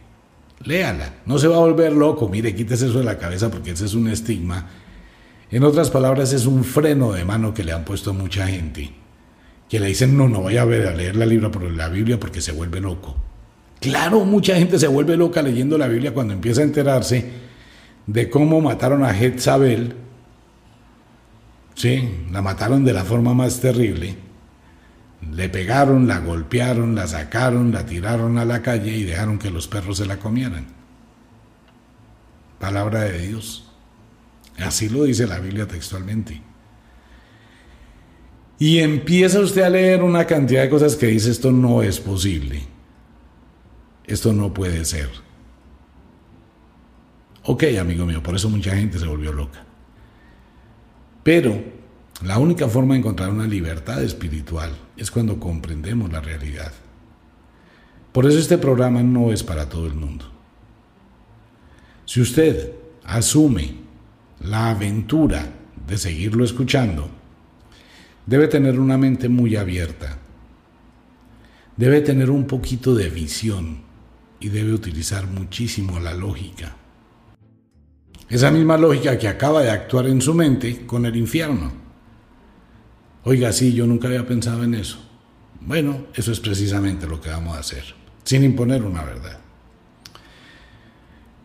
léala, 0.62 1.14
no 1.26 1.38
se 1.38 1.48
va 1.48 1.56
a 1.56 1.60
volver 1.60 1.92
loco, 1.92 2.28
mire, 2.28 2.54
quítese 2.54 2.86
eso 2.86 2.98
de 2.98 3.04
la 3.04 3.18
cabeza 3.18 3.50
porque 3.50 3.72
ese 3.72 3.86
es 3.86 3.94
un 3.94 4.08
estigma. 4.08 4.68
En 5.50 5.64
otras 5.64 5.90
palabras, 5.90 6.32
es 6.34 6.44
un 6.44 6.62
freno 6.62 7.12
de 7.12 7.24
mano 7.24 7.54
que 7.54 7.64
le 7.64 7.72
han 7.72 7.84
puesto 7.84 8.10
a 8.10 8.12
mucha 8.12 8.46
gente, 8.46 8.92
que 9.68 9.80
le 9.80 9.86
dicen, 9.86 10.16
no, 10.16 10.28
no 10.28 10.42
vaya 10.42 10.62
a, 10.62 10.66
ver, 10.66 10.86
a 10.86 10.94
leer 10.94 11.16
la, 11.16 11.24
la 11.24 11.88
Biblia 11.88 12.20
porque 12.20 12.42
se 12.42 12.52
vuelve 12.52 12.80
loco. 12.80 13.16
Claro, 13.80 14.24
mucha 14.24 14.56
gente 14.56 14.78
se 14.78 14.88
vuelve 14.88 15.16
loca 15.16 15.40
leyendo 15.42 15.78
la 15.78 15.86
Biblia 15.86 16.12
cuando 16.12 16.34
empieza 16.34 16.62
a 16.62 16.64
enterarse 16.64 17.30
de 18.06 18.28
cómo 18.28 18.60
mataron 18.60 19.04
a 19.04 19.14
Jezabel. 19.14 19.94
Sí, 21.74 22.26
la 22.32 22.42
mataron 22.42 22.84
de 22.84 22.92
la 22.92 23.04
forma 23.04 23.34
más 23.34 23.60
terrible. 23.60 24.16
Le 25.32 25.48
pegaron, 25.48 26.08
la 26.08 26.18
golpearon, 26.18 26.94
la 26.94 27.06
sacaron, 27.06 27.70
la 27.70 27.86
tiraron 27.86 28.38
a 28.38 28.44
la 28.44 28.62
calle 28.62 28.96
y 28.96 29.04
dejaron 29.04 29.38
que 29.38 29.50
los 29.50 29.68
perros 29.68 29.98
se 29.98 30.06
la 30.06 30.18
comieran. 30.18 30.66
Palabra 32.58 33.02
de 33.02 33.28
Dios. 33.28 33.70
Así 34.58 34.88
lo 34.88 35.04
dice 35.04 35.26
la 35.26 35.38
Biblia 35.38 35.68
textualmente. 35.68 36.42
Y 38.58 38.78
empieza 38.78 39.38
usted 39.38 39.62
a 39.62 39.70
leer 39.70 40.02
una 40.02 40.26
cantidad 40.26 40.62
de 40.62 40.68
cosas 40.68 40.96
que 40.96 41.06
dice 41.06 41.30
esto 41.30 41.52
no 41.52 41.82
es 41.82 42.00
posible. 42.00 42.77
Esto 44.08 44.32
no 44.32 44.54
puede 44.54 44.86
ser. 44.86 45.10
Ok, 47.44 47.64
amigo 47.78 48.06
mío, 48.06 48.22
por 48.22 48.34
eso 48.34 48.48
mucha 48.48 48.74
gente 48.74 48.98
se 48.98 49.06
volvió 49.06 49.32
loca. 49.32 49.62
Pero 51.22 51.62
la 52.24 52.38
única 52.38 52.68
forma 52.68 52.94
de 52.94 53.00
encontrar 53.00 53.28
una 53.30 53.46
libertad 53.46 54.02
espiritual 54.02 54.74
es 54.96 55.10
cuando 55.10 55.38
comprendemos 55.38 56.10
la 56.10 56.22
realidad. 56.22 56.72
Por 58.10 58.24
eso 58.24 58.38
este 58.38 58.56
programa 58.56 59.02
no 59.02 59.30
es 59.30 59.44
para 59.44 59.68
todo 59.68 59.86
el 59.86 59.94
mundo. 59.94 60.24
Si 62.06 62.22
usted 62.22 62.72
asume 63.04 63.74
la 64.40 64.70
aventura 64.70 65.52
de 65.86 65.98
seguirlo 65.98 66.44
escuchando, 66.44 67.10
debe 68.24 68.48
tener 68.48 68.80
una 68.80 68.96
mente 68.96 69.28
muy 69.28 69.54
abierta. 69.54 70.16
Debe 71.76 72.00
tener 72.00 72.30
un 72.30 72.46
poquito 72.46 72.94
de 72.94 73.10
visión 73.10 73.87
y 74.40 74.48
debe 74.48 74.72
utilizar 74.72 75.26
muchísimo 75.26 75.98
la 75.98 76.14
lógica. 76.14 76.76
Esa 78.28 78.50
misma 78.50 78.76
lógica 78.76 79.18
que 79.18 79.26
acaba 79.26 79.62
de 79.62 79.70
actuar 79.70 80.06
en 80.06 80.20
su 80.20 80.34
mente 80.34 80.86
con 80.86 81.06
el 81.06 81.16
infierno. 81.16 81.72
Oiga, 83.24 83.52
sí, 83.52 83.72
yo 83.72 83.86
nunca 83.86 84.08
había 84.08 84.26
pensado 84.26 84.64
en 84.64 84.74
eso. 84.74 84.98
Bueno, 85.60 86.06
eso 86.14 86.30
es 86.30 86.40
precisamente 86.40 87.06
lo 87.06 87.20
que 87.20 87.30
vamos 87.30 87.56
a 87.56 87.60
hacer, 87.60 87.84
sin 88.24 88.44
imponer 88.44 88.82
una 88.82 89.02
verdad. 89.02 89.38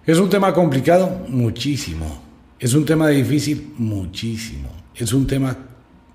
¿Es 0.06 0.18
un 0.20 0.30
tema 0.30 0.54
complicado? 0.54 1.26
Muchísimo. 1.30 2.22
¿Es 2.60 2.74
un 2.74 2.86
tema 2.86 3.08
difícil? 3.08 3.74
Muchísimo. 3.78 4.70
Es 4.94 5.14
un 5.14 5.26
tema 5.26 5.58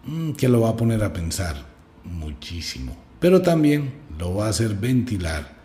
mm, 0.04 0.32
que 0.32 0.48
lo 0.48 0.60
va 0.60 0.70
a 0.70 0.76
poner 0.76 1.02
a 1.02 1.12
pensar 1.12 1.56
muchísimo. 2.04 2.96
Pero 3.18 3.42
también 3.42 3.92
lo 4.18 4.34
va 4.36 4.46
a 4.46 4.50
hacer 4.50 4.74
ventilar 4.74 5.57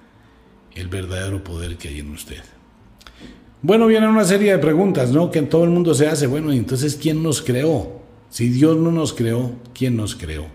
el 0.75 0.87
verdadero 0.87 1.43
poder 1.43 1.77
que 1.77 1.89
hay 1.89 1.99
en 1.99 2.11
usted. 2.11 2.41
Bueno, 3.61 3.87
viene 3.87 4.07
una 4.07 4.25
serie 4.25 4.51
de 4.51 4.57
preguntas, 4.57 5.11
¿no? 5.11 5.31
Que 5.31 5.41
todo 5.43 5.63
el 5.63 5.69
mundo 5.69 5.93
se 5.93 6.07
hace. 6.07 6.27
Bueno, 6.27 6.51
entonces, 6.51 6.97
¿quién 7.01 7.23
nos 7.23 7.41
creó? 7.41 8.01
Si 8.29 8.49
Dios 8.49 8.77
no 8.77 8.91
nos 8.91 9.13
creó, 9.13 9.53
¿quién 9.73 9.95
nos 9.95 10.15
creó? 10.15 10.47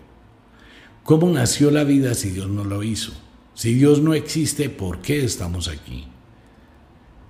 ¿Cómo 1.04 1.30
nació 1.30 1.70
la 1.70 1.84
vida 1.84 2.12
si 2.14 2.30
Dios 2.30 2.48
no 2.48 2.64
lo 2.64 2.82
hizo? 2.82 3.12
Si 3.54 3.72
Dios 3.72 4.02
no 4.02 4.12
existe, 4.14 4.68
¿por 4.68 5.00
qué 5.00 5.24
estamos 5.24 5.68
aquí? 5.68 6.06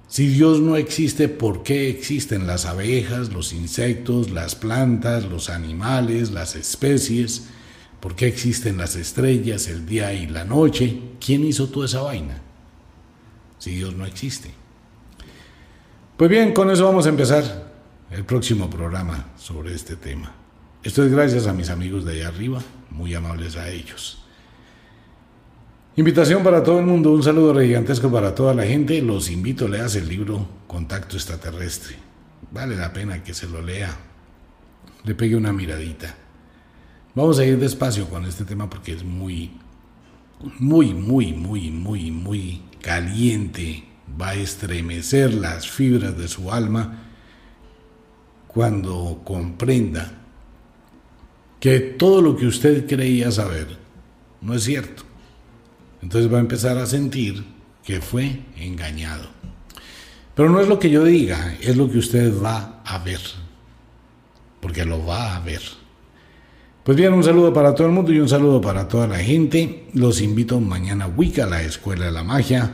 Si 0.09 0.27
Dios 0.27 0.59
no 0.61 0.77
existe, 0.77 1.29
¿por 1.29 1.63
qué 1.63 1.91
existen 1.91 2.47
las 2.47 2.67
abejas, 2.67 3.33
los 3.33 3.53
insectos, 3.53 4.31
las 4.31 4.55
plantas, 4.55 5.27
los 5.27 5.51
animales, 5.51 6.31
las 6.31 6.57
especies? 6.57 7.49
¿Por 8.01 8.17
qué 8.17 8.27
existen 8.27 8.79
las 8.79 8.97
estrellas, 8.97 9.69
el 9.69 9.87
día 9.87 10.13
y 10.15 10.27
la 10.27 10.45
noche? 10.45 10.99
¿Quién 11.25 11.45
hizo 11.45 11.69
toda 11.69 11.87
esa 11.87 12.01
vaina? 12.01 12.43
Si 13.59 13.75
Dios 13.75 13.95
no 13.95 14.07
existe. 14.07 14.51
Pues 16.17 16.31
bien, 16.31 16.53
con 16.53 16.71
eso 16.71 16.85
vamos 16.85 17.07
a 17.07 17.11
empezar 17.11 17.73
el 18.11 18.25
próximo 18.25 18.69
programa 18.69 19.27
sobre 19.37 19.75
este 19.75 19.97
tema. 19.97 20.33
Esto 20.83 21.05
es 21.05 21.13
gracias 21.13 21.47
a 21.47 21.53
mis 21.53 21.71
amigos 21.71 22.05
de 22.05 22.13
allá 22.15 22.29
arriba, 22.29 22.61
muy 22.91 23.15
amables 23.15 23.57
a 23.57 23.69
ellos. 23.69 24.25
Invitación 25.97 26.45
para 26.45 26.63
todo 26.63 26.79
el 26.79 26.87
mundo, 26.87 27.13
un 27.13 27.23
saludo 27.23 27.61
gigantesco 27.61 28.11
para 28.11 28.35
toda 28.35 28.55
la 28.55 28.65
gente. 28.65 29.03
Los 29.03 29.31
invito, 29.31 29.67
leas 29.67 29.97
el 29.97 30.09
libro 30.09 30.47
Contacto 30.69 31.17
Extraterrestre. 31.17 31.97
Vale 32.53 32.77
la 32.77 32.93
pena 32.93 33.23
que 33.23 33.35
se 33.35 33.49
lo 33.49 33.61
lea, 33.61 33.95
le 35.05 35.15
pegue 35.15 35.35
una 35.35 35.53
miradita. 35.53 36.15
Vamos 37.15 37.39
a 37.41 37.45
ir 37.45 37.59
despacio 37.59 38.09
con 38.09 38.25
este 38.25 38.45
tema 38.45 38.71
porque 38.71 38.93
es 38.93 39.03
muy, 39.03 39.51
muy, 40.61 40.95
muy, 40.95 41.33
muy, 41.33 41.71
muy, 41.71 42.11
muy 42.13 42.63
caliente, 42.81 43.85
va 44.21 44.31
a 44.31 44.35
estremecer 44.35 45.35
las 45.35 45.69
fibras 45.69 46.17
de 46.17 46.29
su 46.29 46.51
alma 46.51 47.05
cuando 48.47 49.23
comprenda 49.25 50.13
que 51.61 51.81
todo 51.81 52.23
lo 52.23 52.37
que 52.37 52.47
usted 52.47 52.87
creía 52.87 53.31
saber 53.31 53.77
no 54.41 54.55
es 54.55 54.65
cierto. 54.65 55.03
Entonces 56.03 56.33
va 56.33 56.39
a 56.39 56.41
empezar 56.43 56.79
a 56.79 56.87
sentir 56.87 57.45
que 57.85 58.01
fue 58.01 58.41
engañado. 58.57 59.29
Pero 60.35 60.51
no 60.51 60.61
es 60.61 60.69
lo 60.69 60.79
que 60.79 60.91
yo 60.91 61.05
diga, 61.05 61.57
es 61.61 61.77
lo 61.77 61.91
que 61.91 61.99
usted 61.99 62.33
va 62.41 62.81
a 62.85 62.99
ver. 62.99 63.21
Porque 64.61 64.85
lo 64.85 65.05
va 65.05 65.37
a 65.37 65.41
ver. 65.41 65.63
Pues 66.89 66.97
bien, 66.97 67.13
un 67.13 67.23
saludo 67.23 67.53
para 67.53 67.75
todo 67.75 67.87
el 67.87 67.93
mundo 67.93 68.15
y 68.15 68.19
un 68.19 68.31
saludo 68.31 68.63
para 68.63 68.89
toda 68.89 69.07
la 69.07 69.19
gente. 69.19 69.89
Los 69.93 70.23
invito 70.23 70.59
mañana 70.59 71.05
a 71.05 71.09
Wicca, 71.09 71.45
la 71.45 71.61
Escuela 71.61 72.07
de 72.07 72.13
la 72.13 72.25
Magia. 72.25 72.73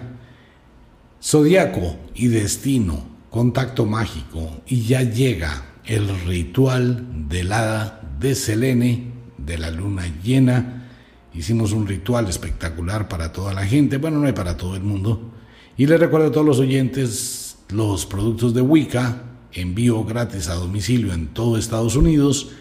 Zodiaco 1.21 1.97
y 2.15 2.29
destino, 2.29 3.09
contacto 3.29 3.87
mágico. 3.87 4.63
Y 4.69 4.83
ya 4.83 5.03
llega 5.03 5.65
el 5.85 6.09
ritual 6.27 7.29
del 7.29 7.53
hada 7.53 8.09
de 8.21 8.37
Selene, 8.37 9.11
de 9.37 9.59
la 9.59 9.73
luna 9.73 10.05
llena. 10.23 10.87
Hicimos 11.35 11.73
un 11.73 11.89
ritual 11.89 12.29
espectacular 12.29 13.09
para 13.09 13.33
toda 13.33 13.53
la 13.53 13.67
gente. 13.67 13.97
Bueno, 13.97 14.21
no 14.21 14.29
hay 14.29 14.33
para 14.33 14.57
todo 14.57 14.77
el 14.77 14.85
mundo. 14.85 15.33
Y 15.77 15.87
les 15.87 15.99
recuerdo 15.99 16.29
a 16.29 16.31
todos 16.31 16.47
los 16.47 16.61
oyentes 16.61 17.57
los 17.69 18.07
productos 18.07 18.55
de 18.55 18.61
Wicca, 18.61 19.25
envío 19.51 20.05
gratis 20.05 20.49
a 20.51 20.55
domicilio 20.55 21.13
en 21.13 21.35
todo 21.35 21.59
Estados 21.59 21.97
Unidos 21.97 22.53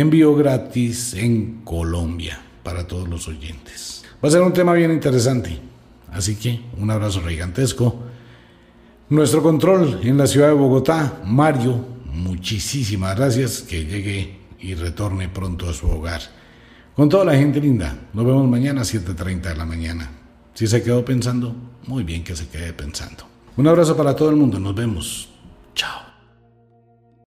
envío 0.00 0.34
gratis 0.34 1.14
en 1.14 1.62
Colombia 1.64 2.40
para 2.62 2.86
todos 2.86 3.08
los 3.08 3.28
oyentes. 3.28 4.04
Va 4.22 4.28
a 4.28 4.32
ser 4.32 4.42
un 4.42 4.52
tema 4.52 4.72
bien 4.72 4.92
interesante, 4.92 5.58
así 6.10 6.36
que 6.36 6.60
un 6.78 6.90
abrazo 6.90 7.22
gigantesco. 7.22 8.02
Nuestro 9.08 9.42
control 9.42 10.00
en 10.02 10.18
la 10.18 10.26
ciudad 10.26 10.48
de 10.48 10.54
Bogotá, 10.54 11.20
Mario, 11.24 11.84
muchísimas 12.12 13.16
gracias, 13.16 13.62
que 13.62 13.84
llegue 13.84 14.36
y 14.58 14.74
retorne 14.74 15.28
pronto 15.28 15.68
a 15.68 15.72
su 15.72 15.88
hogar. 15.88 16.20
Con 16.94 17.08
toda 17.08 17.24
la 17.24 17.36
gente 17.36 17.60
linda, 17.60 18.08
nos 18.12 18.24
vemos 18.26 18.48
mañana 18.48 18.80
a 18.80 18.84
7.30 18.84 19.42
de 19.42 19.54
la 19.54 19.66
mañana. 19.66 20.10
Si 20.54 20.66
se 20.66 20.82
quedó 20.82 21.04
pensando, 21.04 21.54
muy 21.86 22.02
bien 22.02 22.24
que 22.24 22.34
se 22.34 22.48
quede 22.48 22.72
pensando. 22.72 23.24
Un 23.56 23.68
abrazo 23.68 23.96
para 23.96 24.16
todo 24.16 24.30
el 24.30 24.36
mundo, 24.36 24.58
nos 24.58 24.74
vemos. 24.74 25.28
Chao. 25.74 26.05